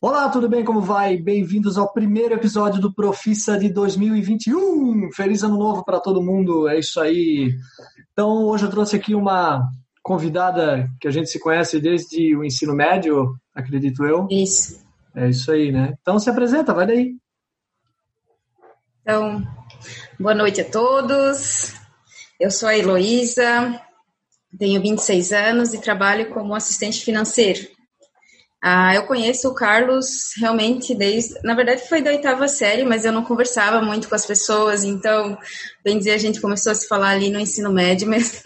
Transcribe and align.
Olá, 0.00 0.28
tudo 0.28 0.48
bem? 0.48 0.64
Como 0.64 0.80
vai? 0.80 1.16
Bem-vindos 1.16 1.76
ao 1.76 1.92
primeiro 1.92 2.32
episódio 2.32 2.80
do 2.80 2.94
Profissa 2.94 3.58
de 3.58 3.68
2021. 3.68 5.10
Feliz 5.10 5.42
ano 5.42 5.58
novo 5.58 5.84
para 5.84 5.98
todo 5.98 6.22
mundo. 6.22 6.68
É 6.68 6.78
isso 6.78 7.00
aí. 7.00 7.52
Então, 8.12 8.44
hoje 8.44 8.64
eu 8.64 8.70
trouxe 8.70 8.94
aqui 8.94 9.12
uma 9.12 9.60
convidada 10.00 10.88
que 11.00 11.08
a 11.08 11.10
gente 11.10 11.28
se 11.28 11.40
conhece 11.40 11.80
desde 11.80 12.36
o 12.36 12.44
ensino 12.44 12.76
médio, 12.76 13.34
acredito 13.52 14.04
eu. 14.04 14.28
Isso. 14.30 14.80
É 15.16 15.30
isso 15.30 15.50
aí, 15.50 15.72
né? 15.72 15.94
Então, 16.00 16.16
se 16.20 16.30
apresenta, 16.30 16.72
vai 16.72 16.86
daí. 16.86 17.16
Então, 19.02 19.42
boa 20.16 20.32
noite 20.32 20.60
a 20.60 20.64
todos. 20.64 21.74
Eu 22.38 22.52
sou 22.52 22.68
a 22.68 22.78
Heloísa, 22.78 23.82
tenho 24.56 24.80
26 24.80 25.32
anos 25.32 25.74
e 25.74 25.80
trabalho 25.80 26.30
como 26.30 26.54
assistente 26.54 27.04
financeiro. 27.04 27.77
Ah, 28.62 28.92
eu 28.92 29.06
conheço 29.06 29.48
o 29.48 29.54
Carlos 29.54 30.32
realmente 30.36 30.94
desde. 30.94 31.40
Na 31.44 31.54
verdade, 31.54 31.88
foi 31.88 32.02
da 32.02 32.10
oitava 32.10 32.48
série, 32.48 32.84
mas 32.84 33.04
eu 33.04 33.12
não 33.12 33.24
conversava 33.24 33.80
muito 33.80 34.08
com 34.08 34.14
as 34.16 34.26
pessoas, 34.26 34.82
então, 34.82 35.38
bem 35.84 35.98
dizer, 35.98 36.12
a 36.12 36.18
gente 36.18 36.40
começou 36.40 36.72
a 36.72 36.74
se 36.74 36.88
falar 36.88 37.10
ali 37.10 37.30
no 37.30 37.38
ensino 37.38 37.72
médio 37.72 38.08
mesmo. 38.08 38.40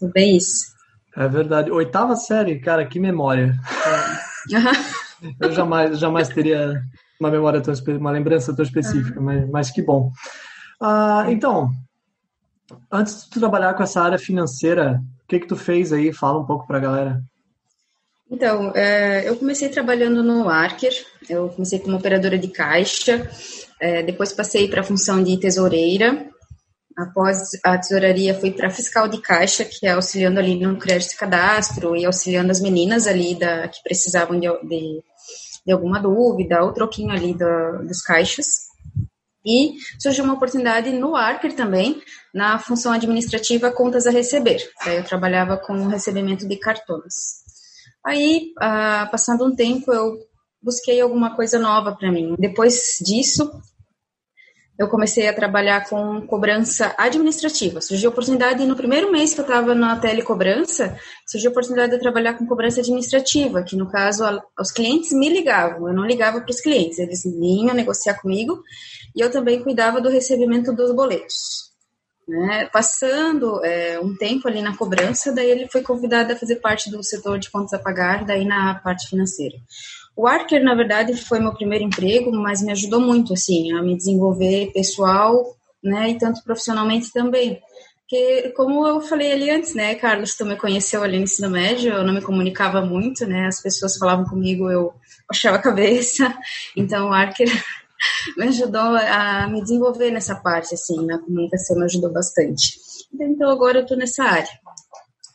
bem 0.14 0.38
isso. 0.38 0.74
É 1.14 1.28
verdade. 1.28 1.70
Oitava 1.70 2.16
série, 2.16 2.58
cara, 2.58 2.86
que 2.86 2.98
memória. 2.98 3.54
eu 5.40 5.52
jamais, 5.52 5.98
jamais 5.98 6.28
teria 6.28 6.82
uma 7.20 7.30
memória 7.30 7.60
tão 7.60 7.74
uma 7.96 8.10
lembrança 8.10 8.54
tão 8.54 8.64
específica, 8.64 9.20
mas, 9.20 9.48
mas 9.50 9.70
que 9.70 9.82
bom. 9.82 10.10
Ah, 10.80 11.24
então, 11.28 11.70
antes 12.90 13.24
de 13.24 13.30
tu 13.30 13.40
trabalhar 13.40 13.74
com 13.74 13.82
essa 13.82 14.02
área 14.02 14.18
financeira, 14.18 15.02
o 15.24 15.28
que 15.28 15.40
que 15.40 15.46
tu 15.46 15.56
fez 15.56 15.92
aí? 15.92 16.12
Fala 16.12 16.40
um 16.40 16.46
pouco 16.46 16.66
para 16.66 16.78
a 16.78 16.80
galera. 16.80 17.22
Então, 18.30 18.72
é, 18.74 19.28
eu 19.28 19.36
comecei 19.36 19.68
trabalhando 19.68 20.22
no 20.22 20.48
Arker, 20.48 20.92
eu 21.28 21.48
comecei 21.50 21.78
como 21.78 21.96
operadora 21.96 22.36
de 22.36 22.48
caixa, 22.48 23.30
é, 23.80 24.02
depois 24.02 24.32
passei 24.32 24.68
para 24.68 24.80
a 24.80 24.84
função 24.84 25.22
de 25.22 25.38
tesoureira, 25.38 26.28
após 26.96 27.50
a 27.64 27.78
tesouraria 27.78 28.34
fui 28.34 28.50
para 28.50 28.70
fiscal 28.70 29.06
de 29.06 29.20
caixa, 29.20 29.64
que 29.64 29.86
é 29.86 29.90
auxiliando 29.90 30.40
ali 30.40 30.58
no 30.58 30.76
crédito 30.76 31.12
e 31.12 31.16
cadastro 31.16 31.94
e 31.94 32.04
auxiliando 32.04 32.50
as 32.50 32.60
meninas 32.60 33.06
ali 33.06 33.38
da, 33.38 33.68
que 33.68 33.82
precisavam 33.82 34.40
de, 34.40 34.48
de, 34.66 35.02
de 35.66 35.72
alguma 35.72 36.00
dúvida, 36.00 36.64
ou 36.64 36.72
troquinho 36.72 37.12
ali 37.12 37.32
do, 37.32 37.86
dos 37.86 38.02
caixas. 38.02 38.66
E 39.44 39.74
surgiu 40.00 40.24
uma 40.24 40.34
oportunidade 40.34 40.90
no 40.90 41.14
Arker 41.14 41.54
também, 41.54 42.02
na 42.34 42.58
função 42.58 42.92
administrativa 42.92 43.70
contas 43.70 44.04
a 44.04 44.10
receber. 44.10 44.68
Eu 44.84 45.04
trabalhava 45.04 45.56
com 45.56 45.74
o 45.74 45.88
recebimento 45.88 46.48
de 46.48 46.56
cartões. 46.56 47.45
Aí, 48.06 48.52
ah, 48.60 49.08
passando 49.10 49.44
um 49.44 49.56
tempo, 49.56 49.92
eu 49.92 50.16
busquei 50.62 51.00
alguma 51.00 51.34
coisa 51.34 51.58
nova 51.58 51.92
para 51.92 52.12
mim. 52.12 52.36
Depois 52.38 52.98
disso, 53.04 53.50
eu 54.78 54.86
comecei 54.88 55.26
a 55.26 55.34
trabalhar 55.34 55.88
com 55.88 56.24
cobrança 56.24 56.94
administrativa. 56.96 57.80
Surgiu 57.80 58.10
a 58.10 58.12
oportunidade, 58.12 58.64
no 58.64 58.76
primeiro 58.76 59.10
mês 59.10 59.34
que 59.34 59.40
eu 59.40 59.44
estava 59.44 59.74
na 59.74 59.96
telecobrança, 59.98 60.96
surgiu 61.26 61.50
a 61.50 61.52
oportunidade 61.52 61.92
de 61.92 61.98
trabalhar 61.98 62.34
com 62.34 62.46
cobrança 62.46 62.80
administrativa, 62.80 63.64
que 63.64 63.74
no 63.74 63.90
caso, 63.90 64.22
os 64.56 64.70
clientes 64.70 65.10
me 65.10 65.28
ligavam, 65.28 65.88
eu 65.88 65.94
não 65.94 66.06
ligava 66.06 66.40
para 66.40 66.50
os 66.50 66.60
clientes, 66.60 67.00
eles 67.00 67.24
vinham 67.24 67.74
negociar 67.74 68.20
comigo 68.20 68.62
e 69.16 69.20
eu 69.20 69.32
também 69.32 69.64
cuidava 69.64 70.00
do 70.00 70.10
recebimento 70.10 70.72
dos 70.72 70.94
boletos. 70.94 71.65
Né? 72.28 72.68
Passando 72.72 73.64
é, 73.64 74.00
um 74.00 74.16
tempo 74.16 74.48
ali 74.48 74.60
na 74.60 74.76
cobrança, 74.76 75.32
daí 75.32 75.48
ele 75.48 75.68
foi 75.68 75.82
convidado 75.82 76.32
a 76.32 76.36
fazer 76.36 76.56
parte 76.56 76.90
do 76.90 77.02
setor 77.02 77.38
de 77.38 77.50
contas 77.50 77.72
a 77.72 77.78
pagar, 77.78 78.24
daí 78.24 78.44
na 78.44 78.74
parte 78.74 79.08
financeira. 79.08 79.56
O 80.16 80.26
Arker, 80.26 80.62
na 80.64 80.74
verdade, 80.74 81.14
foi 81.14 81.38
meu 81.38 81.54
primeiro 81.54 81.84
emprego, 81.84 82.32
mas 82.32 82.62
me 82.62 82.72
ajudou 82.72 83.00
muito, 83.00 83.34
assim, 83.34 83.72
a 83.72 83.82
me 83.82 83.96
desenvolver 83.96 84.72
pessoal, 84.72 85.54
né, 85.84 86.10
e 86.10 86.18
tanto 86.18 86.42
profissionalmente 86.42 87.12
também. 87.12 87.60
Porque, 88.00 88.50
como 88.56 88.86
eu 88.86 89.00
falei 89.00 89.32
ali 89.32 89.50
antes, 89.50 89.74
né, 89.74 89.94
Carlos, 89.94 90.36
tu 90.36 90.46
me 90.46 90.56
conheceu 90.56 91.02
ali 91.02 91.18
no 91.18 91.24
ensino 91.24 91.50
médio, 91.50 91.92
eu 91.92 92.04
não 92.04 92.14
me 92.14 92.22
comunicava 92.22 92.80
muito, 92.80 93.26
né, 93.26 93.46
as 93.46 93.60
pessoas 93.60 93.98
falavam 93.98 94.24
comigo, 94.24 94.70
eu 94.70 94.94
achava 95.30 95.56
a 95.56 95.62
cabeça, 95.62 96.34
então 96.74 97.10
o 97.10 97.12
Arker 97.12 97.48
me 98.36 98.48
ajudou 98.48 98.80
a 98.80 99.48
me 99.48 99.62
desenvolver 99.62 100.10
nessa 100.10 100.36
parte, 100.36 100.74
assim, 100.74 101.04
na 101.06 101.18
comunicação 101.18 101.76
me 101.76 101.84
ajudou 101.84 102.12
bastante. 102.12 102.78
Então 103.12 103.50
agora 103.50 103.78
eu 103.78 103.86
tô 103.86 103.94
nessa 103.94 104.24
área. 104.24 104.48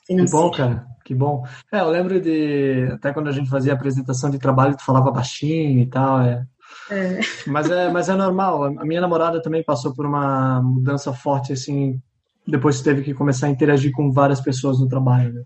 Financeira. 0.06 0.26
Que 0.26 0.32
bom, 0.32 0.52
cara, 0.52 0.88
que 1.06 1.16
bom. 1.16 1.44
É, 1.72 1.80
eu 1.80 1.90
lembro 1.90 2.20
de, 2.20 2.90
até 2.94 3.14
quando 3.14 3.30
a 3.30 3.32
gente 3.32 3.50
fazia 3.50 3.74
apresentação 3.74 4.30
de 4.30 4.40
trabalho, 4.40 4.76
tu 4.76 4.84
falava 4.84 5.12
baixinho 5.12 5.80
e 5.80 5.86
tal, 5.86 6.22
é. 6.22 6.44
É. 6.90 7.20
Mas, 7.48 7.70
é, 7.70 7.90
mas 7.90 8.10
é 8.10 8.16
normal. 8.16 8.64
A 8.64 8.86
minha 8.86 9.02
namorada 9.02 9.42
também 9.42 9.64
passou 9.64 9.94
por 9.94 10.06
uma 10.06 10.62
mudança 10.62 11.14
forte, 11.14 11.54
assim, 11.54 12.02
depois 12.48 12.82
teve 12.82 13.02
que 13.04 13.14
começar 13.14 13.48
a 13.48 13.50
interagir 13.50 13.92
com 13.94 14.12
várias 14.12 14.42
pessoas 14.42 14.80
no 14.80 14.88
trabalho. 14.88 15.34
Né? 15.34 15.44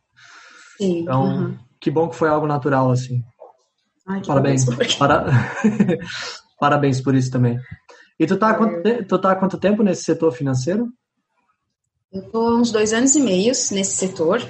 Sim. 0.77 0.99
Então, 0.99 1.23
uhum. 1.23 1.57
que 1.79 1.91
bom 1.91 2.09
que 2.09 2.15
foi 2.15 2.29
algo 2.29 2.47
natural, 2.47 2.91
assim. 2.91 3.23
Ai, 4.07 4.21
Parabéns. 4.25 4.65
Para... 4.97 5.25
Parabéns 6.59 7.01
por 7.01 7.15
isso 7.15 7.31
também. 7.31 7.59
E 8.19 8.25
tu 8.25 8.37
tá, 8.37 8.49
há 8.49 8.53
quanto, 8.53 9.05
tu 9.05 9.19
tá 9.19 9.31
há 9.31 9.35
quanto 9.35 9.57
tempo 9.57 9.83
nesse 9.83 10.03
setor 10.03 10.31
financeiro? 10.31 10.87
Eu 12.11 12.21
tô 12.31 12.47
há 12.47 12.55
uns 12.55 12.71
dois 12.71 12.93
anos 12.93 13.15
e 13.15 13.19
meio 13.19 13.47
nesse 13.47 13.85
setor. 13.85 14.41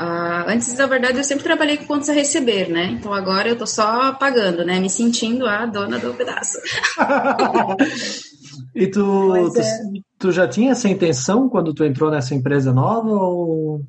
Uh, 0.00 0.48
antes, 0.48 0.72
na 0.74 0.86
verdade, 0.86 1.18
eu 1.18 1.24
sempre 1.24 1.44
trabalhei 1.44 1.76
com 1.76 1.84
contas 1.84 2.08
a 2.08 2.14
receber, 2.14 2.70
né? 2.70 2.86
Então 2.86 3.12
agora 3.12 3.48
eu 3.48 3.56
tô 3.56 3.66
só 3.66 4.12
pagando, 4.14 4.64
né? 4.64 4.80
Me 4.80 4.88
sentindo 4.88 5.46
a 5.46 5.66
dona 5.66 5.98
do 5.98 6.14
pedaço. 6.14 6.58
e 8.74 8.86
tu, 8.86 9.52
tu, 9.52 9.60
é. 9.60 9.80
tu, 10.18 10.32
já 10.32 10.48
tinha 10.48 10.72
essa 10.72 10.88
intenção 10.88 11.50
quando 11.50 11.74
tu 11.74 11.84
entrou 11.84 12.10
nessa 12.10 12.34
empresa 12.34 12.72
nova 12.72 13.10
ou 13.10 13.82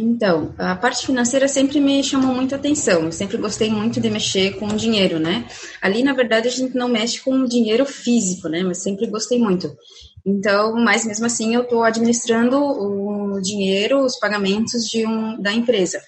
então, 0.00 0.54
a 0.56 0.76
parte 0.76 1.04
financeira 1.04 1.48
sempre 1.48 1.80
me 1.80 2.04
chamou 2.04 2.32
muita 2.32 2.54
atenção. 2.54 3.06
Eu 3.06 3.12
sempre 3.12 3.36
gostei 3.36 3.68
muito 3.68 4.00
de 4.00 4.08
mexer 4.08 4.56
com 4.56 4.68
dinheiro, 4.68 5.18
né? 5.18 5.44
Ali, 5.82 6.04
na 6.04 6.12
verdade, 6.12 6.46
a 6.46 6.50
gente 6.52 6.76
não 6.76 6.88
mexe 6.88 7.20
com 7.20 7.44
dinheiro 7.44 7.84
físico, 7.84 8.48
né? 8.48 8.62
Mas 8.62 8.78
sempre 8.78 9.08
gostei 9.08 9.40
muito. 9.40 9.76
Então, 10.24 10.76
mas 10.76 11.04
mesmo 11.04 11.26
assim, 11.26 11.52
eu 11.52 11.62
estou 11.62 11.82
administrando 11.82 12.56
o 12.56 13.40
dinheiro, 13.40 14.04
os 14.04 14.16
pagamentos 14.16 14.84
de 14.84 15.04
um, 15.04 15.42
da 15.42 15.52
empresa. 15.52 16.00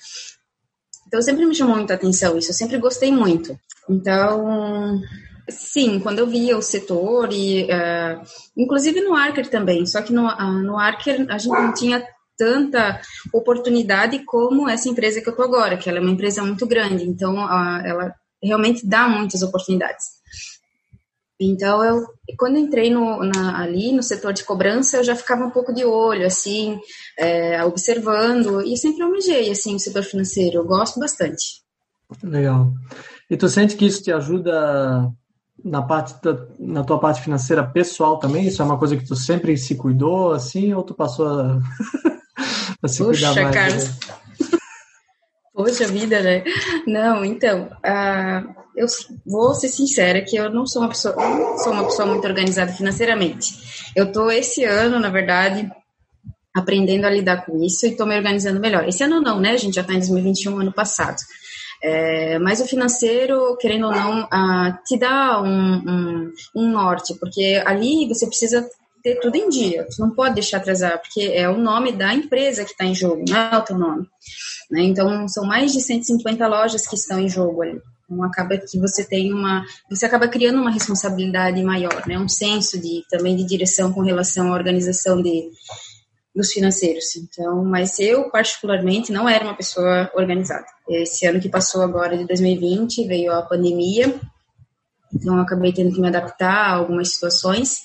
Então, 1.09 1.21
sempre 1.21 1.45
me 1.45 1.55
chamou 1.55 1.75
muita 1.75 1.95
atenção 1.95 2.39
isso. 2.39 2.51
Eu 2.51 2.55
sempre 2.55 2.79
gostei 2.79 3.11
muito. 3.11 3.59
Então, 3.89 5.01
Sim, 5.49 5.99
quando 5.99 6.21
eu 6.21 6.29
via 6.29 6.57
o 6.57 6.63
setor 6.63 7.33
e 7.33 7.65
uh, 7.65 8.23
inclusive 8.57 9.01
no 9.01 9.17
Arker 9.17 9.49
também, 9.49 9.85
só 9.85 10.01
que 10.01 10.13
no, 10.13 10.29
uh, 10.29 10.63
no 10.63 10.79
Arker 10.79 11.27
a 11.29 11.39
gente 11.39 11.53
não 11.53 11.75
tinha 11.75 12.05
tanta 12.41 12.99
oportunidade 13.35 14.25
como 14.25 14.67
essa 14.67 14.89
empresa 14.89 15.21
que 15.21 15.29
eu 15.29 15.33
estou 15.33 15.45
agora, 15.45 15.77
que 15.77 15.91
ela 15.91 15.99
é 15.99 16.01
uma 16.01 16.11
empresa 16.11 16.43
muito 16.43 16.67
grande, 16.67 17.05
então 17.05 17.39
ela 17.85 18.15
realmente 18.43 18.87
dá 18.87 19.07
muitas 19.07 19.43
oportunidades. 19.43 20.07
Então, 21.39 21.85
eu, 21.85 22.07
quando 22.39 22.59
entrei 22.59 22.91
no, 22.91 23.23
na, 23.23 23.63
ali 23.63 23.93
no 23.93 24.03
setor 24.03 24.33
de 24.33 24.45
cobrança, 24.45 24.97
eu 24.97 25.05
já 25.05 25.15
ficava 25.15 25.45
um 25.45 25.51
pouco 25.51 25.73
de 25.73 25.85
olho, 25.85 26.27
assim, 26.27 26.79
é, 27.19 27.63
observando, 27.65 28.63
e 28.63 28.77
sempre 28.77 29.03
almejei, 29.03 29.51
assim, 29.51 29.75
o 29.75 29.79
setor 29.79 30.03
financeiro, 30.03 30.57
eu 30.57 30.65
gosto 30.65 30.99
bastante. 30.99 31.63
Legal. 32.23 32.73
E 33.31 33.37
tu 33.37 33.49
sente 33.49 33.77
que 33.77 33.87
isso 33.87 34.03
te 34.03 34.13
ajuda 34.13 35.11
na 35.65 35.83
parte 35.83 36.15
da, 36.23 36.47
na 36.59 36.85
tua 36.85 36.99
parte 36.99 37.23
financeira 37.23 37.65
pessoal 37.65 38.19
também? 38.19 38.47
Isso 38.47 38.61
é 38.61 38.65
uma 38.65 38.79
coisa 38.79 38.97
que 38.97 39.07
tu 39.07 39.15
sempre 39.15 39.57
se 39.57 39.75
cuidou, 39.75 40.33
assim, 40.33 40.73
ou 40.73 40.83
tu 40.83 40.95
passou 40.95 41.29
a 41.29 41.61
Puxa, 42.81 43.05
cuidar 43.05 43.35
mais. 43.35 43.55
Carlos. 43.55 43.85
Né? 43.85 43.95
Poxa 45.55 45.87
vida, 45.89 46.23
né? 46.23 46.45
Não, 46.87 47.25
então, 47.25 47.69
uh, 47.85 48.55
eu 48.75 48.87
vou 49.27 49.55
ser 49.55 49.69
sincera 49.69 50.23
que 50.23 50.37
eu 50.37 50.51
não 50.51 50.67
sou 50.67 50.83
uma 50.83 50.89
pessoa, 50.89 51.15
sou 51.59 51.73
uma 51.73 51.85
pessoa 51.85 52.07
muito 52.07 52.27
organizada 52.27 52.73
financeiramente. 52.73 53.93
Eu 53.95 54.11
tô 54.11 54.31
esse 54.31 54.65
ano, 54.65 54.99
na 54.99 55.11
verdade, 55.11 55.71
aprendendo 56.55 57.05
a 57.05 57.11
lidar 57.11 57.45
com 57.45 57.63
isso 57.63 57.87
e 57.87 57.97
tô 57.97 58.07
me 58.07 58.17
organizando 58.17 58.61
melhor. 58.61 58.89
Esse 58.89 59.03
ano 59.05 59.21
não, 59.21 59.39
né? 59.41 59.51
A 59.51 59.57
gente 59.57 59.75
já 59.75 59.85
tá 59.85 59.93
em 59.93 59.99
2021, 59.99 60.61
ano 60.61 60.73
passado. 60.73 61.19
É, 61.83 62.39
mas 62.39 62.61
o 62.61 62.67
financeiro, 62.67 63.57
querendo 63.59 63.87
ou 63.87 63.93
não, 63.93 64.25
uh, 64.25 64.79
te 64.85 64.99
dá 64.99 65.41
um, 65.41 65.49
um, 65.49 66.33
um 66.55 66.71
norte, 66.71 67.15
porque 67.15 67.63
ali 67.65 68.07
você 68.07 68.27
precisa 68.27 68.69
ter 69.03 69.21
tudo 69.21 69.37
em 69.37 69.49
dia. 69.49 69.87
Você 69.89 70.01
não 70.01 70.11
pode 70.11 70.35
deixar 70.35 70.59
atrasar, 70.59 70.99
porque 71.01 71.23
é 71.23 71.49
o 71.49 71.57
nome 71.57 71.93
da 71.93 72.15
empresa 72.15 72.65
que 72.65 72.73
está 72.73 72.85
em 72.85 72.95
jogo, 72.95 73.25
não 73.29 73.37
é 73.37 73.57
o 73.57 73.63
teu 73.63 73.79
nome. 73.79 74.07
Né? 74.71 74.83
Então, 74.83 75.27
são 75.29 75.45
mais 75.45 75.73
de 75.73 75.81
150 75.81 76.47
lojas 76.47 76.87
que 76.87 76.95
estão 76.95 77.19
em 77.19 77.29
jogo 77.29 77.63
ali. 77.63 77.81
Então, 78.05 78.25
acaba 78.25 78.57
que 78.57 78.79
você 78.79 79.05
tem 79.05 79.33
uma... 79.33 79.65
Você 79.89 80.07
acaba 80.07 80.29
criando 80.29 80.61
uma 80.61 80.71
responsabilidade 80.71 81.63
maior, 81.63 82.07
né? 82.07 82.19
Um 82.19 82.29
senso 82.29 82.81
de, 82.81 83.05
também 83.09 83.37
de 83.37 83.45
direção 83.45 83.93
com 83.93 84.01
relação 84.01 84.53
à 84.53 84.57
organização 84.57 85.23
de, 85.23 85.49
dos 86.35 86.53
financeiros. 86.53 87.17
Então, 87.17 87.65
mas 87.65 87.99
eu 87.99 88.31
particularmente 88.31 89.13
não 89.13 89.29
era 89.29 89.45
uma 89.45 89.57
pessoa 89.57 90.11
organizada. 90.15 90.67
Esse 90.89 91.27
ano 91.27 91.41
que 91.41 91.49
passou 91.49 91.83
agora 91.83 92.17
de 92.17 92.27
2020 92.27 93.07
veio 93.07 93.33
a 93.33 93.43
pandemia, 93.43 94.15
então 95.13 95.39
acabei 95.41 95.73
tendo 95.73 95.93
que 95.93 96.01
me 96.01 96.09
adaptar 96.09 96.53
a 96.53 96.75
algumas 96.75 97.13
situações 97.13 97.83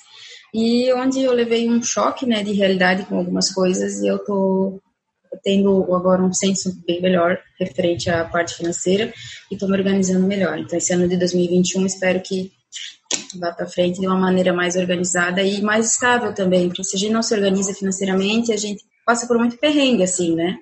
e 0.55 0.93
onde 0.93 1.21
eu 1.21 1.33
levei 1.33 1.69
um 1.69 1.83
choque, 1.83 2.25
né, 2.25 2.41
de 2.41 2.53
realidade 2.53 3.03
com 3.03 3.17
algumas 3.17 3.51
coisas 3.51 3.99
e 3.99 4.07
eu 4.07 4.17
tô 4.19 4.81
tendo 5.43 5.93
agora 5.93 6.23
um 6.23 6.31
senso 6.31 6.81
bem 6.87 7.01
melhor 7.01 7.37
referente 7.59 8.09
à 8.09 8.23
parte 8.23 8.55
financeira 8.55 9.13
e 9.51 9.55
estou 9.55 9.67
me 9.67 9.77
organizando 9.77 10.25
melhor. 10.25 10.57
Então, 10.57 10.77
esse 10.77 10.93
ano 10.93 11.09
de 11.09 11.17
2021 11.17 11.85
espero 11.85 12.21
que 12.21 12.53
vá 13.37 13.51
para 13.51 13.67
frente 13.67 13.99
de 13.99 14.07
uma 14.07 14.17
maneira 14.17 14.53
mais 14.53 14.77
organizada 14.77 15.43
e 15.43 15.61
mais 15.61 15.91
estável 15.91 16.33
também, 16.33 16.69
porque 16.69 16.85
se 16.85 16.95
a 16.95 16.99
gente 16.99 17.11
não 17.11 17.21
se 17.21 17.33
organiza 17.33 17.73
financeiramente, 17.73 18.53
a 18.53 18.57
gente 18.57 18.81
passa 19.05 19.27
por 19.27 19.37
muito 19.37 19.57
perrengue, 19.57 20.03
assim, 20.03 20.35
né? 20.35 20.55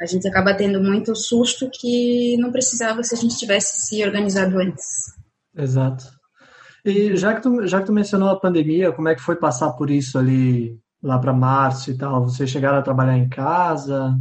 A 0.00 0.06
gente 0.06 0.28
acaba 0.28 0.54
tendo 0.54 0.80
muito 0.80 1.14
susto 1.16 1.68
que 1.74 2.36
não 2.36 2.52
precisava 2.52 3.02
se 3.02 3.16
a 3.16 3.18
gente 3.18 3.36
tivesse 3.36 3.84
se 3.84 4.04
organizado 4.04 4.56
antes. 4.58 4.84
Exato. 5.56 6.04
E 6.84 7.16
já 7.16 7.34
que 7.34 7.42
tu, 7.42 7.66
já 7.66 7.80
que 7.80 7.86
tu 7.86 7.92
mencionou 7.92 8.28
a 8.28 8.38
pandemia, 8.38 8.92
como 8.92 9.08
é 9.08 9.14
que 9.14 9.22
foi 9.22 9.36
passar 9.36 9.72
por 9.72 9.90
isso 9.90 10.18
ali 10.18 10.78
lá 11.02 11.18
para 11.18 11.32
março 11.32 11.90
e 11.90 11.96
tal? 11.96 12.24
Vocês 12.24 12.50
chegaram 12.50 12.78
a 12.78 12.82
trabalhar 12.82 13.16
em 13.16 13.28
casa? 13.28 14.14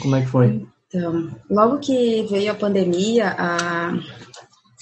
Como 0.00 0.14
é 0.14 0.20
que 0.20 0.28
foi? 0.28 0.64
Então, 0.86 1.30
logo 1.50 1.78
que 1.78 2.26
veio 2.30 2.52
a 2.52 2.54
pandemia, 2.54 3.34
a, 3.36 3.94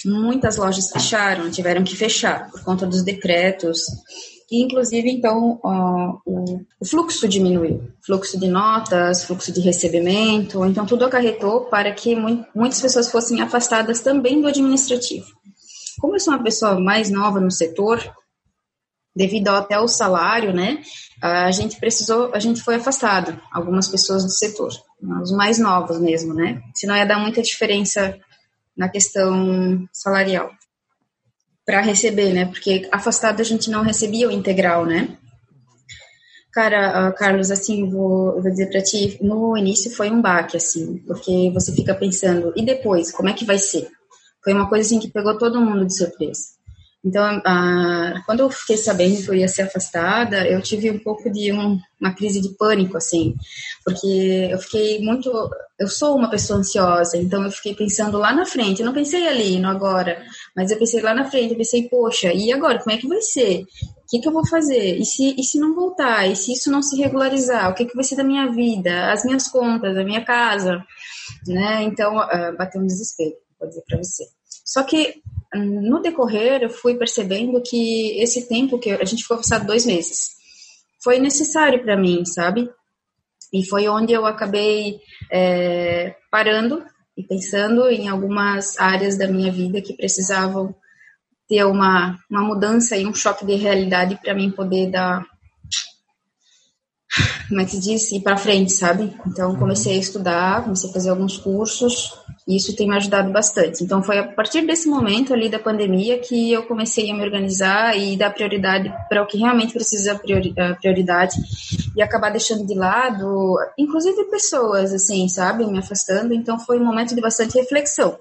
muitas 0.05 0.56
lojas 0.56 0.91
fecharam, 0.91 1.50
tiveram 1.50 1.85
que 1.85 1.97
fechar 1.97 2.50
por 2.50 2.62
conta 2.62 2.87
dos 2.87 3.03
decretos. 3.03 3.82
E, 4.50 4.64
inclusive, 4.64 5.08
então, 5.08 5.61
ó, 5.62 6.19
o, 6.26 6.67
fluxo 6.85 7.29
diminuiu. 7.29 7.88
Fluxo 8.05 8.38
de 8.38 8.49
notas, 8.49 9.25
fluxo 9.25 9.53
de 9.53 9.61
recebimento. 9.61 10.64
Então, 10.64 10.85
tudo 10.85 11.05
acarretou 11.05 11.67
para 11.67 11.93
que 11.93 12.17
mu 12.17 12.44
muitas 12.55 12.81
pessoas 12.81 13.11
fossem 13.11 13.41
afastadas 13.41 14.00
também 14.00 14.41
do 14.43 14.49
administrativo. 14.49 15.26
Como 16.00 16.14
eu 16.14 16.20
sou 16.20 16.35
uma 16.35 16.43
pessoa 16.43 16.81
mais 16.81 17.11
nova 17.11 17.41
no 17.41 17.50
setor, 17.50 18.00
devido 19.14 19.49
até 19.49 19.75
ao 19.75 19.88
salário, 19.88 20.52
né, 20.52 20.82
a 21.20 21.50
gente 21.50 21.79
precisou, 21.79 22.32
a 22.35 22.38
gente 22.38 22.62
foi 22.62 22.76
afastado, 22.76 23.41
algumas 23.52 23.88
pessoas 23.88 24.25
do 24.25 24.31
setor, 24.31 24.70
os 25.23 25.32
mais 25.32 25.58
novos 25.58 26.00
mesmo, 26.00 26.32
né, 26.32 26.62
senão 26.75 26.97
ia 26.97 27.05
dar 27.05 27.19
muita 27.19 27.43
diferença 27.43 28.19
na 28.76 28.88
questão 28.88 29.87
salarial 29.93 30.50
para 31.67 31.82
receber, 31.82 32.32
né? 32.32 32.46
Porque 32.46 32.88
afastado 32.91 33.41
a 33.41 33.44
gente 33.44 33.70
não 33.70 33.82
recebia 33.82 34.26
o 34.26 34.32
integral, 34.32 34.85
né? 34.85 35.17
Cara, 36.53 37.08
uh, 37.08 37.14
Carlos, 37.14 37.50
assim, 37.50 37.88
vou, 37.88 38.43
vou 38.43 38.50
dizer 38.50 38.70
para 38.70 38.82
ti, 38.82 39.19
no 39.20 39.56
início 39.56 39.94
foi 39.94 40.11
um 40.11 40.20
baque, 40.20 40.56
assim, 40.56 40.99
porque 41.06 41.49
você 41.55 41.73
fica 41.73 41.94
pensando, 41.94 42.53
e 42.56 42.64
depois, 42.64 43.12
como 43.12 43.29
é 43.29 43.32
que 43.32 43.44
vai 43.44 43.56
ser? 43.56 43.88
Foi 44.43 44.53
uma 44.53 44.69
coisa, 44.69 44.87
assim, 44.87 45.01
que 45.01 45.13
pegou 45.13 45.37
todo 45.39 45.61
mundo 45.61 45.87
de 45.87 45.97
surpresa. 45.97 46.61
Então, 47.03 47.41
ah, 47.47 48.23
quando 48.27 48.41
eu 48.41 48.51
fiquei 48.51 48.77
sabendo 48.77 49.23
que 49.23 49.31
eu 49.31 49.35
ia 49.35 49.49
ser 49.49 49.63
afastada, 49.63 50.47
eu 50.47 50.61
tive 50.61 50.91
um 50.91 50.99
pouco 50.99 51.31
de 51.31 51.51
um, 51.51 51.79
uma 51.99 52.15
crise 52.15 52.43
de 52.43 52.51
pânico, 52.57 52.97
assim, 52.97 53.35
porque 53.85 54.49
eu 54.51 54.59
fiquei 54.59 55.01
muito. 55.01 55.31
Eu 55.79 55.89
sou 55.89 56.15
uma 56.15 56.29
pessoa 56.29 56.59
ansiosa, 56.59 57.17
então 57.17 57.43
eu 57.43 57.51
fiquei 57.51 57.75
pensando 57.75 58.19
lá 58.19 58.35
na 58.35 58.45
frente. 58.45 58.81
Eu 58.81 58.87
não 58.87 58.93
pensei 58.93 59.27
ali, 59.27 59.59
no 59.59 59.69
agora, 59.69 60.23
mas 60.55 60.71
eu 60.71 60.79
pensei 60.79 61.01
lá 61.01 61.15
na 61.15 61.25
frente. 61.25 61.53
Eu 61.53 61.59
pensei, 61.59 61.89
poxa, 61.89 62.33
e 62.35 62.53
agora? 62.53 62.79
Como 62.79 62.95
é 62.95 62.99
que 62.99 63.09
vai 63.09 63.23
ser? 63.23 63.63
O 63.63 64.11
que, 64.11 64.19
que 64.19 64.29
eu 64.29 64.33
vou 64.33 64.47
fazer? 64.47 64.99
E 64.99 65.05
se, 65.07 65.35
e 65.39 65.43
se 65.43 65.59
não 65.59 65.75
voltar? 65.75 66.27
E 66.27 66.37
se 66.37 66.53
isso 66.53 66.71
não 66.71 66.83
se 66.83 66.97
regularizar? 67.01 67.71
O 67.71 67.75
que, 67.75 67.87
que 67.87 67.95
vai 67.95 68.05
ser 68.05 68.17
da 68.17 68.25
minha 68.25 68.51
vida? 68.53 69.11
As 69.11 69.25
minhas 69.25 69.49
contas, 69.49 69.97
a 69.97 70.05
minha 70.05 70.23
casa? 70.23 70.85
Né? 71.47 71.85
Então, 71.85 72.19
uh, 72.19 72.57
bateu 72.59 72.83
um 72.83 72.87
desespero, 72.87 73.37
vou 73.61 73.69
dizer 73.69 73.83
para 73.87 73.99
você. 73.99 74.25
Só 74.65 74.83
que 74.83 75.23
no 75.55 76.01
decorrer 76.01 76.62
eu 76.62 76.71
fui 76.71 76.95
percebendo 76.95 77.61
que 77.61 78.21
esse 78.21 78.49
tempo 78.49 78.79
que 78.79 78.91
a 78.91 79.05
gente 79.05 79.23
ficou 79.23 79.37
afastado 79.37 79.67
dois 79.67 79.85
meses 79.85 80.31
foi 81.03 81.19
necessário 81.19 81.83
para 81.83 81.97
mim, 81.97 82.25
sabe? 82.25 82.71
E 83.53 83.65
foi 83.69 83.89
onde 83.89 84.12
eu 84.12 84.27
acabei 84.27 85.01
é, 85.31 86.15
parando 86.31 86.85
e 87.17 87.23
pensando 87.23 87.89
em 87.89 88.09
algumas 88.09 88.79
áreas 88.79 89.19
da 89.19 89.27
minha 89.27 89.51
vida 89.51 89.83
que 89.83 89.97
precisavam 89.97 90.75
ter 91.49 91.65
uma, 91.65 92.17
uma 92.31 92.43
mudança 92.43 92.97
e 92.97 93.05
um 93.05 93.15
choque 93.15 93.45
de 93.45 93.56
realidade 93.56 94.17
para 94.23 94.35
mim 94.35 94.53
poder 94.53 94.89
dar 94.91 95.27
como 97.49 97.61
é 97.61 97.65
que 97.65 97.73
se 97.73 97.81
diz, 97.81 98.12
ir 98.12 98.21
para 98.21 98.37
frente, 98.37 98.73
sabe? 98.73 99.12
Então, 99.27 99.57
comecei 99.57 99.95
a 99.95 99.99
estudar, 99.99 100.62
comecei 100.62 100.89
a 100.89 100.93
fazer 100.93 101.11
alguns 101.11 101.37
cursos, 101.37 102.15
e 102.47 102.57
isso 102.57 102.75
tem 102.77 102.89
me 102.89 102.97
ajudado 102.97 103.33
bastante. 103.33 103.83
Então, 103.83 104.03
foi 104.03 104.19
a 104.19 104.27
partir 104.27 104.67
desse 104.67 104.89
momento 104.89 105.33
ali 105.35 105.49
da 105.49 105.59
pandemia 105.59 106.19
que 106.19 106.53
eu 106.53 106.62
comecei 106.65 107.11
a 107.11 107.15
me 107.15 107.23
organizar 107.23 107.97
e 107.99 108.17
dar 108.17 108.33
prioridade 108.33 108.93
para 109.09 109.23
o 109.23 109.27
que 109.27 109.39
realmente 109.39 109.73
precisa 109.73 110.19
prioridade 110.81 111.37
e 111.97 112.03
acabar 112.03 112.31
deixando 112.31 112.67
de 112.67 112.75
lado, 112.75 113.56
inclusive 113.77 114.25
pessoas, 114.25 114.93
assim, 114.93 115.29
sabe? 115.29 115.67
Me 115.67 115.79
afastando. 115.79 116.33
Então, 116.33 116.59
foi 116.59 116.79
um 116.79 116.85
momento 116.85 117.15
de 117.15 117.21
bastante 117.21 117.59
reflexão. 117.59 118.19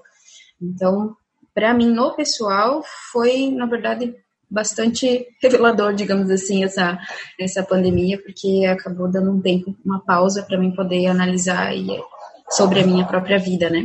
Então, 0.60 1.16
para 1.54 1.72
mim, 1.72 1.90
no 1.90 2.14
pessoal, 2.14 2.82
foi, 3.12 3.50
na 3.50 3.66
verdade, 3.66 4.14
bastante 4.50 5.26
revelador, 5.40 5.94
digamos 5.94 6.28
assim, 6.30 6.64
essa, 6.64 6.98
essa 7.38 7.62
pandemia, 7.62 8.20
porque 8.20 8.66
acabou 8.66 9.08
dando 9.08 9.30
um 9.30 9.40
tempo, 9.40 9.76
uma 9.84 10.00
pausa 10.00 10.42
para 10.42 10.58
mim 10.58 10.74
poder 10.74 11.06
analisar 11.06 11.74
e, 11.76 11.88
sobre 12.50 12.80
a 12.80 12.86
minha 12.86 13.06
própria 13.06 13.38
vida, 13.38 13.70
né? 13.70 13.84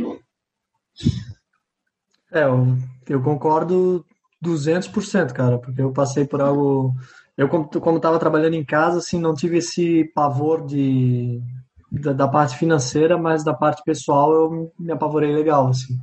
É, 2.32 2.42
eu, 2.42 2.76
eu 3.08 3.22
concordo 3.22 4.04
200%, 4.44 5.32
cara, 5.32 5.58
porque 5.58 5.80
eu 5.80 5.92
passei 5.92 6.26
por 6.26 6.40
algo... 6.40 6.92
Eu, 7.36 7.48
como 7.48 7.98
estava 7.98 8.18
trabalhando 8.18 8.54
em 8.54 8.64
casa, 8.64 8.98
assim, 8.98 9.20
não 9.20 9.34
tive 9.34 9.58
esse 9.58 10.04
pavor 10.14 10.64
de, 10.64 11.40
da, 11.92 12.12
da, 12.12 12.26
parte 12.26 12.56
financeira, 12.56 13.18
mas 13.18 13.44
da 13.44 13.52
parte 13.52 13.82
pessoal 13.84 14.32
eu 14.32 14.72
me 14.78 14.90
apavorei 14.90 15.34
legal, 15.34 15.68
assim. 15.68 15.98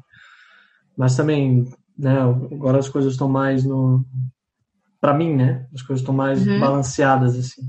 Mas 0.95 1.15
também, 1.15 1.67
né, 1.97 2.19
agora 2.21 2.77
as 2.77 2.87
coisas 2.87 3.13
estão 3.13 3.27
mais 3.27 3.63
no, 3.63 4.05
para 5.03 5.13
mim, 5.13 5.35
né? 5.35 5.65
As 5.75 5.81
coisas 5.81 5.99
estão 5.99 6.15
mais 6.15 6.47
uhum. 6.47 6.61
balanceadas 6.61 7.37
assim. 7.37 7.61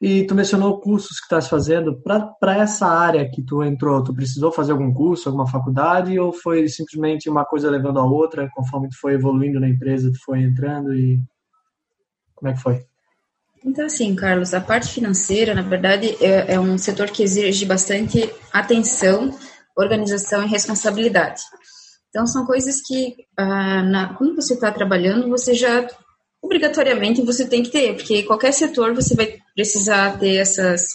E 0.00 0.26
tu 0.26 0.34
mencionou 0.34 0.80
cursos 0.80 1.18
que 1.18 1.26
estás 1.26 1.48
fazendo. 1.48 2.00
Para 2.00 2.56
essa 2.56 2.86
área 2.86 3.30
que 3.30 3.42
tu 3.42 3.62
entrou, 3.62 4.02
tu 4.02 4.14
precisou 4.14 4.50
fazer 4.50 4.72
algum 4.72 4.90
curso, 4.90 5.28
alguma 5.28 5.46
faculdade, 5.46 6.18
ou 6.18 6.32
foi 6.32 6.66
simplesmente 6.66 7.28
uma 7.28 7.44
coisa 7.44 7.70
levando 7.70 7.98
a 7.98 8.06
outra, 8.06 8.48
conforme 8.54 8.88
tu 8.88 8.98
foi 8.98 9.12
evoluindo 9.12 9.60
na 9.60 9.68
empresa, 9.68 10.10
tu 10.10 10.18
foi 10.24 10.40
entrando 10.40 10.94
e 10.94 11.20
como 12.34 12.50
é 12.50 12.54
que 12.54 12.62
foi? 12.62 12.86
Então, 13.62 13.84
assim, 13.84 14.14
Carlos, 14.14 14.54
a 14.54 14.62
parte 14.62 14.94
financeira, 14.94 15.54
na 15.54 15.60
verdade, 15.62 16.16
é, 16.24 16.54
é 16.54 16.60
um 16.60 16.78
setor 16.78 17.10
que 17.10 17.22
exige 17.22 17.66
bastante 17.66 18.32
atenção, 18.50 19.36
organização 19.76 20.42
e 20.42 20.48
responsabilidade. 20.48 21.42
Então, 22.08 22.26
são 22.26 22.46
coisas 22.46 22.80
que, 22.80 23.14
ah, 23.36 23.82
na, 23.82 24.14
quando 24.14 24.36
você 24.36 24.54
está 24.54 24.72
trabalhando, 24.72 25.28
você 25.28 25.52
já 25.52 25.86
obrigatoriamente 26.44 27.22
você 27.22 27.46
tem 27.46 27.62
que 27.62 27.70
ter, 27.70 27.94
porque 27.94 28.22
qualquer 28.22 28.52
setor 28.52 28.94
você 28.94 29.14
vai 29.14 29.38
precisar 29.54 30.18
ter 30.18 30.36
essas, 30.36 30.88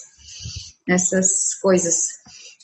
essas 0.87 1.55
coisas. 1.61 1.95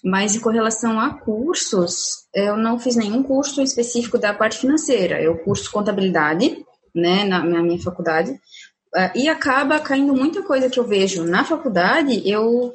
Mas 0.04 0.36
em 0.36 0.39
correlação 0.39 1.00
a 1.00 1.15
cursos, 1.15 2.27
eu 2.34 2.56
não 2.56 2.77
fiz 2.77 2.96
nenhum 2.96 3.24
curso 3.24 3.60
específico 3.62 4.20
da 4.20 4.36
parte 4.36 4.60
financeira. 4.60 5.20
Eu 5.20 5.39
curso 5.39 5.72
contabilidade, 5.72 6.63
né, 6.94 7.24
na, 7.24 7.44
na 7.44 7.63
minha 7.63 7.82
faculdade, 7.82 8.32
uh, 8.32 9.12
e 9.15 9.27
acaba 9.27 9.80
caindo 9.80 10.13
muita 10.15 10.44
coisa 10.44 10.70
que 10.70 10.80
eu 10.80 10.88
vejo 10.88 11.24
na 11.24 11.44
faculdade, 11.44 12.22
eu, 12.30 12.72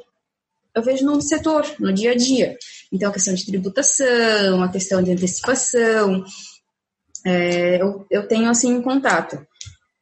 eu 0.75 0.83
vejo 0.83 1.07
no 1.07 1.23
setor, 1.23 1.65
no 1.79 1.93
dia 1.93 2.11
a 2.11 2.17
dia. 2.17 2.57
Então, 2.93 3.11
a 3.11 3.13
questão 3.13 3.33
de 3.33 3.47
tributação, 3.47 4.61
a 4.61 4.69
questão 4.69 5.01
de 5.01 5.13
antecipação, 5.13 6.25
é, 7.25 7.81
eu, 7.81 8.05
eu 8.11 8.27
tenho, 8.27 8.51
assim, 8.51 8.83
contato. 8.83 9.39